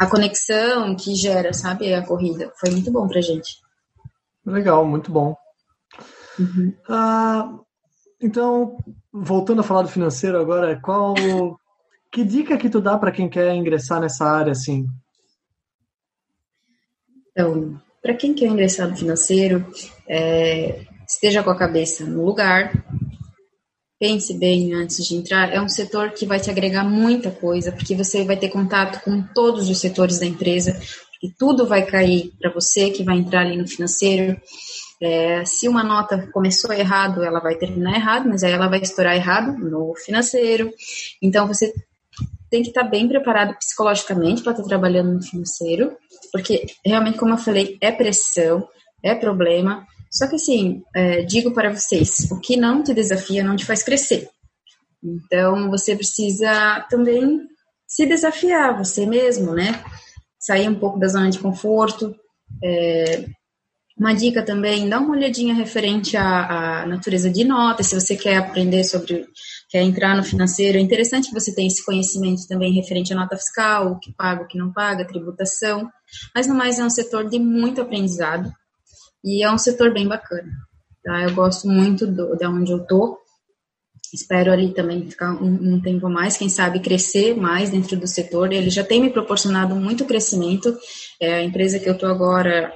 a 0.00 0.06
conexão 0.06 0.94
que 0.96 1.14
gera, 1.14 1.52
sabe? 1.52 1.94
A 1.94 2.04
corrida. 2.04 2.52
Foi 2.58 2.70
muito 2.70 2.90
bom 2.90 3.06
pra 3.06 3.20
gente. 3.20 3.56
Legal, 4.44 4.84
muito 4.84 5.12
bom. 5.12 5.36
Uhum. 6.38 6.74
Ah, 6.88 7.52
então, 8.20 8.78
voltando 9.12 9.60
a 9.60 9.64
falar 9.64 9.82
do 9.82 9.88
financeiro 9.88 10.40
agora, 10.40 10.80
qual 10.80 11.14
que 12.10 12.24
dica 12.24 12.56
que 12.56 12.70
tu 12.70 12.80
dá 12.80 12.98
para 12.98 13.12
quem 13.12 13.28
quer 13.28 13.54
ingressar 13.54 14.00
nessa 14.00 14.24
área 14.24 14.52
assim? 14.52 14.86
Então, 17.38 17.80
para 18.02 18.14
quem 18.14 18.34
quer 18.34 18.46
ingressar 18.46 18.90
no 18.90 18.96
financeiro, 18.96 19.64
é, 20.08 20.80
esteja 21.08 21.40
com 21.40 21.50
a 21.50 21.56
cabeça 21.56 22.04
no 22.04 22.24
lugar, 22.24 22.72
pense 23.96 24.36
bem 24.36 24.74
antes 24.74 25.06
de 25.06 25.14
entrar. 25.14 25.54
É 25.54 25.60
um 25.60 25.68
setor 25.68 26.10
que 26.10 26.26
vai 26.26 26.40
te 26.40 26.50
agregar 26.50 26.82
muita 26.82 27.30
coisa, 27.30 27.70
porque 27.70 27.94
você 27.94 28.24
vai 28.24 28.36
ter 28.36 28.48
contato 28.48 29.04
com 29.04 29.22
todos 29.22 29.70
os 29.70 29.78
setores 29.78 30.18
da 30.18 30.26
empresa, 30.26 30.80
e 31.22 31.30
tudo 31.30 31.64
vai 31.64 31.86
cair 31.86 32.32
para 32.40 32.52
você 32.52 32.90
que 32.90 33.04
vai 33.04 33.16
entrar 33.18 33.42
ali 33.42 33.56
no 33.56 33.68
financeiro. 33.68 34.36
É, 35.00 35.44
se 35.44 35.68
uma 35.68 35.84
nota 35.84 36.28
começou 36.32 36.72
errado, 36.72 37.22
ela 37.22 37.38
vai 37.38 37.54
terminar 37.54 37.94
errado, 37.94 38.28
mas 38.28 38.42
aí 38.42 38.50
ela 38.50 38.66
vai 38.66 38.80
estourar 38.80 39.14
errado 39.14 39.56
no 39.56 39.94
financeiro. 39.94 40.72
Então 41.22 41.46
você 41.46 41.72
tem 42.50 42.62
que 42.62 42.70
estar 42.70 42.82
bem 42.82 43.06
preparado 43.06 43.56
psicologicamente 43.56 44.42
para 44.42 44.52
estar 44.52 44.64
trabalhando 44.64 45.12
no 45.12 45.22
financeiro 45.22 45.96
porque 46.30 46.66
realmente, 46.84 47.18
como 47.18 47.34
eu 47.34 47.38
falei, 47.38 47.76
é 47.80 47.90
pressão, 47.92 48.68
é 49.02 49.14
problema. 49.14 49.86
Só 50.10 50.26
que 50.26 50.36
assim, 50.36 50.82
é, 50.94 51.22
digo 51.22 51.52
para 51.52 51.72
vocês, 51.72 52.30
o 52.30 52.40
que 52.40 52.56
não 52.56 52.82
te 52.82 52.94
desafia 52.94 53.44
não 53.44 53.56
te 53.56 53.64
faz 53.64 53.82
crescer. 53.82 54.28
Então, 55.02 55.70
você 55.70 55.94
precisa 55.94 56.86
também 56.90 57.40
se 57.86 58.06
desafiar 58.06 58.76
você 58.76 59.06
mesmo, 59.06 59.54
né? 59.54 59.82
Sair 60.38 60.68
um 60.68 60.74
pouco 60.74 60.98
da 60.98 61.08
zona 61.08 61.30
de 61.30 61.38
conforto. 61.38 62.14
É, 62.62 63.24
uma 63.98 64.14
dica 64.14 64.42
também, 64.44 64.88
dá 64.88 65.00
uma 65.00 65.16
olhadinha 65.16 65.54
referente 65.54 66.16
à, 66.16 66.82
à 66.82 66.86
natureza 66.86 67.28
de 67.28 67.44
notas, 67.44 67.88
se 67.88 68.00
você 68.00 68.16
quer 68.16 68.36
aprender 68.36 68.84
sobre 68.84 69.26
quer 69.68 69.82
entrar 69.82 70.16
no 70.16 70.24
financeiro, 70.24 70.78
é 70.78 70.80
interessante 70.80 71.32
você 71.32 71.54
tenha 71.54 71.68
esse 71.68 71.84
conhecimento 71.84 72.46
também 72.48 72.72
referente 72.72 73.12
à 73.12 73.16
nota 73.16 73.36
fiscal, 73.36 73.92
o 73.92 73.98
que 74.00 74.12
paga, 74.12 74.42
o 74.42 74.46
que 74.46 74.56
não 74.56 74.72
paga, 74.72 75.04
tributação. 75.04 75.90
Mas 76.34 76.46
no 76.46 76.54
mais 76.54 76.78
é 76.78 76.84
um 76.84 76.90
setor 76.90 77.28
de 77.28 77.38
muito 77.38 77.80
aprendizado 77.80 78.50
e 79.22 79.44
é 79.44 79.50
um 79.50 79.58
setor 79.58 79.92
bem 79.92 80.08
bacana. 80.08 80.50
Tá? 81.04 81.22
Eu 81.22 81.34
gosto 81.34 81.68
muito 81.68 82.06
do, 82.06 82.36
de 82.36 82.46
onde 82.46 82.72
eu 82.72 82.86
tô. 82.86 83.18
Espero 84.12 84.50
ali 84.50 84.72
também 84.72 85.08
ficar 85.08 85.32
um, 85.32 85.74
um 85.74 85.82
tempo 85.82 86.08
mais, 86.08 86.38
quem 86.38 86.48
sabe 86.48 86.80
crescer 86.80 87.36
mais 87.36 87.70
dentro 87.70 87.94
do 87.98 88.06
setor. 88.06 88.52
Ele 88.52 88.70
já 88.70 88.82
tem 88.82 89.02
me 89.02 89.10
proporcionado 89.10 89.76
muito 89.76 90.06
crescimento. 90.06 90.74
É 91.20 91.34
a 91.34 91.42
empresa 91.42 91.78
que 91.78 91.88
eu 91.88 91.96
tô 91.96 92.06
agora, 92.06 92.72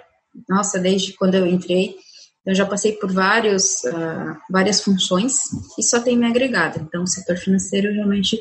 nossa, 0.47 0.79
desde 0.79 1.15
quando 1.15 1.37
eu 1.37 1.47
entrei, 1.47 1.97
eu 2.45 2.55
já 2.55 2.67
passei 2.67 2.93
por 2.93 3.13
vários, 3.13 3.85
uh, 3.85 4.37
várias 4.51 4.83
funções 4.83 5.39
e 5.79 5.83
só 5.83 6.01
tem 6.01 6.17
me 6.17 6.27
agregado. 6.27 6.81
Então, 6.81 7.03
o 7.03 7.07
setor 7.07 7.37
financeiro 7.37 7.93
realmente 7.93 8.41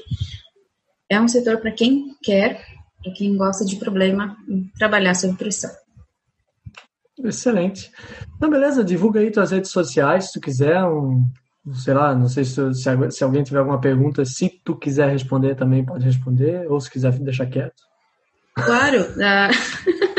é 1.10 1.20
um 1.20 1.28
setor 1.28 1.58
para 1.58 1.72
quem 1.72 2.16
quer, 2.24 2.66
para 3.04 3.14
quem 3.14 3.36
gosta 3.38 3.64
de 3.64 3.76
problema, 3.76 4.36
trabalhar 4.78 5.14
sob 5.14 5.36
pressão. 5.38 5.72
Excelente. 7.24 7.92
Então, 8.36 8.50
beleza, 8.50 8.84
divulga 8.84 9.20
aí 9.20 9.30
tuas 9.30 9.52
redes 9.52 9.70
sociais, 9.70 10.28
se 10.28 10.34
tu 10.34 10.42
quiser, 10.42 10.84
um, 10.84 11.24
sei 11.76 11.94
lá, 11.94 12.16
não 12.16 12.28
sei 12.28 12.44
se, 12.44 12.74
se, 12.74 13.12
se 13.12 13.24
alguém 13.24 13.44
tiver 13.44 13.60
alguma 13.60 13.80
pergunta, 13.80 14.26
se 14.26 14.50
tu 14.64 14.76
quiser 14.76 15.12
responder 15.12 15.56
também 15.56 15.86
pode 15.86 16.06
responder, 16.06 16.66
ou 16.72 16.80
se 16.80 16.90
quiser 16.90 17.12
deixar 17.20 17.46
quieto. 17.46 17.84
Claro. 18.56 19.02
Uh... 19.02 20.02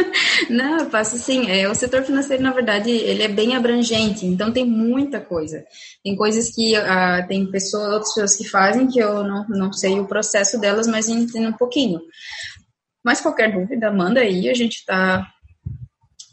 Não, 0.51 0.79
eu 0.81 0.91
faço 0.91 1.17
sim. 1.19 1.51
É, 1.51 1.69
o 1.69 1.75
setor 1.75 2.03
financeiro, 2.03 2.43
na 2.43 2.53
verdade, 2.53 2.91
ele 2.91 3.23
é 3.23 3.29
bem 3.29 3.55
abrangente, 3.55 4.27
então 4.27 4.53
tem 4.53 4.65
muita 4.65 5.21
coisa. 5.21 5.65
Tem 6.03 6.17
coisas 6.17 6.55
que 6.55 6.77
uh, 6.77 7.27
tem 7.29 7.51
pessoas, 7.51 7.93
outras 7.93 8.15
pessoas 8.15 8.37
que 8.37 8.49
fazem 8.49 8.89
que 8.89 8.99
eu 8.99 9.25
não, 9.25 9.47
não 9.49 9.73
sei 9.73 9.99
o 9.99 10.07
processo 10.07 10.59
delas, 10.59 10.87
mas 10.87 11.09
entendo 11.09 11.49
um 11.49 11.57
pouquinho. 11.57 12.01
Mas 13.05 13.21
qualquer 13.21 13.53
dúvida, 13.53 13.91
manda 13.91 14.21
aí, 14.21 14.49
a 14.49 14.55
gente 14.55 14.77
está 14.77 15.27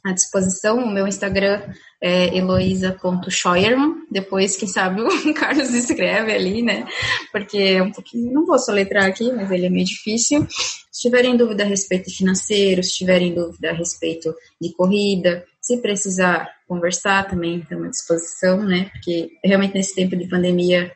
à 0.05 0.11
disposição. 0.11 0.77
O 0.77 0.91
meu 0.91 1.07
Instagram 1.07 1.61
é 2.01 2.37
eloisa.scheuermann. 2.37 4.05
Depois, 4.09 4.55
quem 4.55 4.67
sabe, 4.67 5.01
o 5.03 5.33
Carlos 5.33 5.73
escreve 5.73 6.31
ali, 6.31 6.61
né? 6.61 6.87
Porque 7.31 7.57
é 7.57 7.83
um 7.83 7.91
pouquinho, 7.91 8.31
não 8.31 8.45
vou 8.45 8.57
soletrar 8.57 9.05
aqui, 9.05 9.31
mas 9.31 9.51
ele 9.51 9.65
é 9.65 9.69
meio 9.69 9.85
difícil. 9.85 10.47
Se 10.49 11.01
tiverem 11.01 11.35
dúvida 11.35 11.63
a 11.63 11.67
respeito 11.67 12.09
financeiro, 12.09 12.83
se 12.83 12.93
tiverem 12.93 13.33
dúvida 13.33 13.71
a 13.71 13.73
respeito 13.73 14.33
de 14.61 14.73
corrida, 14.73 15.45
se 15.61 15.77
precisar 15.77 16.49
conversar 16.67 17.27
também 17.27 17.59
estamos 17.59 17.87
à 17.87 17.89
disposição, 17.89 18.63
né? 18.63 18.89
Porque 18.91 19.29
realmente 19.43 19.73
nesse 19.73 19.95
tempo 19.95 20.15
de 20.15 20.27
pandemia, 20.27 20.91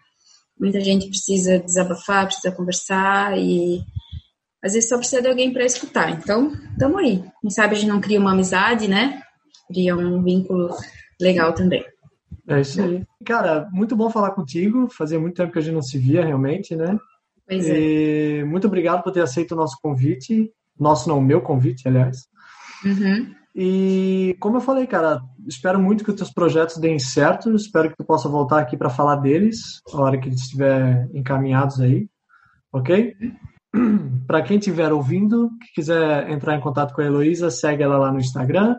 muita 0.59 0.79
gente 0.79 1.07
precisa 1.07 1.59
desabafar, 1.59 2.25
precisa 2.25 2.51
conversar 2.51 3.37
e 3.37 3.81
às 4.63 4.73
vezes 4.73 4.87
só 4.87 4.97
precisa 4.97 5.21
de 5.21 5.27
alguém 5.27 5.51
para 5.51 5.65
escutar. 5.65 6.09
Então, 6.11 6.53
estamos 6.71 6.97
aí. 6.97 7.23
Quem 7.41 7.49
sabe 7.49 7.75
a 7.75 7.77
gente 7.77 7.89
não 7.89 7.99
cria 7.99 8.19
uma 8.19 8.31
amizade, 8.31 8.87
né? 8.87 9.21
Cria 9.73 9.95
um 9.95 10.21
vínculo 10.21 10.69
legal 11.19 11.53
também. 11.53 11.83
É 12.47 12.61
isso 12.61 12.81
aí. 12.81 13.03
Cara, 13.25 13.67
muito 13.71 13.95
bom 13.95 14.09
falar 14.09 14.31
contigo. 14.31 14.87
Fazia 14.89 15.19
muito 15.19 15.35
tempo 15.35 15.51
que 15.51 15.59
a 15.59 15.61
gente 15.61 15.73
não 15.73 15.81
se 15.81 15.97
via 15.97 16.25
realmente, 16.25 16.75
né? 16.75 16.97
Pois 17.47 17.65
e 17.67 18.39
é. 18.39 18.43
muito 18.45 18.67
obrigado 18.67 19.03
por 19.03 19.11
ter 19.11 19.21
aceito 19.21 19.53
o 19.53 19.57
nosso 19.57 19.77
convite. 19.81 20.51
Nosso 20.79 21.07
não, 21.07 21.19
o 21.19 21.21
meu 21.21 21.41
convite, 21.41 21.87
aliás. 21.87 22.17
Uhum. 22.85 23.33
E 23.55 24.35
como 24.39 24.57
eu 24.57 24.61
falei, 24.61 24.87
cara, 24.87 25.21
espero 25.47 25.79
muito 25.79 26.03
que 26.03 26.09
os 26.09 26.15
teus 26.15 26.31
projetos 26.31 26.77
deem 26.77 26.99
certo. 26.99 27.55
Espero 27.55 27.89
que 27.89 27.97
tu 27.97 28.03
possa 28.03 28.27
voltar 28.27 28.59
aqui 28.59 28.75
para 28.75 28.89
falar 28.89 29.17
deles 29.17 29.79
a 29.93 30.01
hora 30.01 30.17
que 30.17 30.27
eles 30.27 30.41
estiver 30.41 31.07
encaminhados 31.13 31.79
aí, 31.79 32.07
ok? 32.71 33.15
para 34.27 34.41
quem 34.41 34.57
estiver 34.57 34.91
ouvindo, 34.91 35.49
que 35.61 35.73
quiser 35.75 36.29
entrar 36.29 36.55
em 36.55 36.61
contato 36.61 36.93
com 36.93 37.01
a 37.01 37.05
Heloísa, 37.05 37.49
segue 37.49 37.83
ela 37.83 37.97
lá 37.97 38.11
no 38.11 38.19
Instagram. 38.19 38.75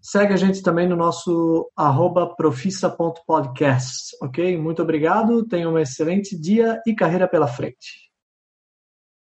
Segue 0.00 0.32
a 0.32 0.36
gente 0.36 0.62
também 0.62 0.88
no 0.88 0.96
nosso 0.96 1.70
arroba 1.76 2.34
profissa.podcast, 2.34 4.16
ok? 4.22 4.56
Muito 4.56 4.82
obrigado, 4.82 5.46
tenha 5.46 5.68
um 5.68 5.78
excelente 5.78 6.38
dia 6.40 6.80
e 6.86 6.94
carreira 6.94 7.28
pela 7.28 7.46
frente. 7.46 8.09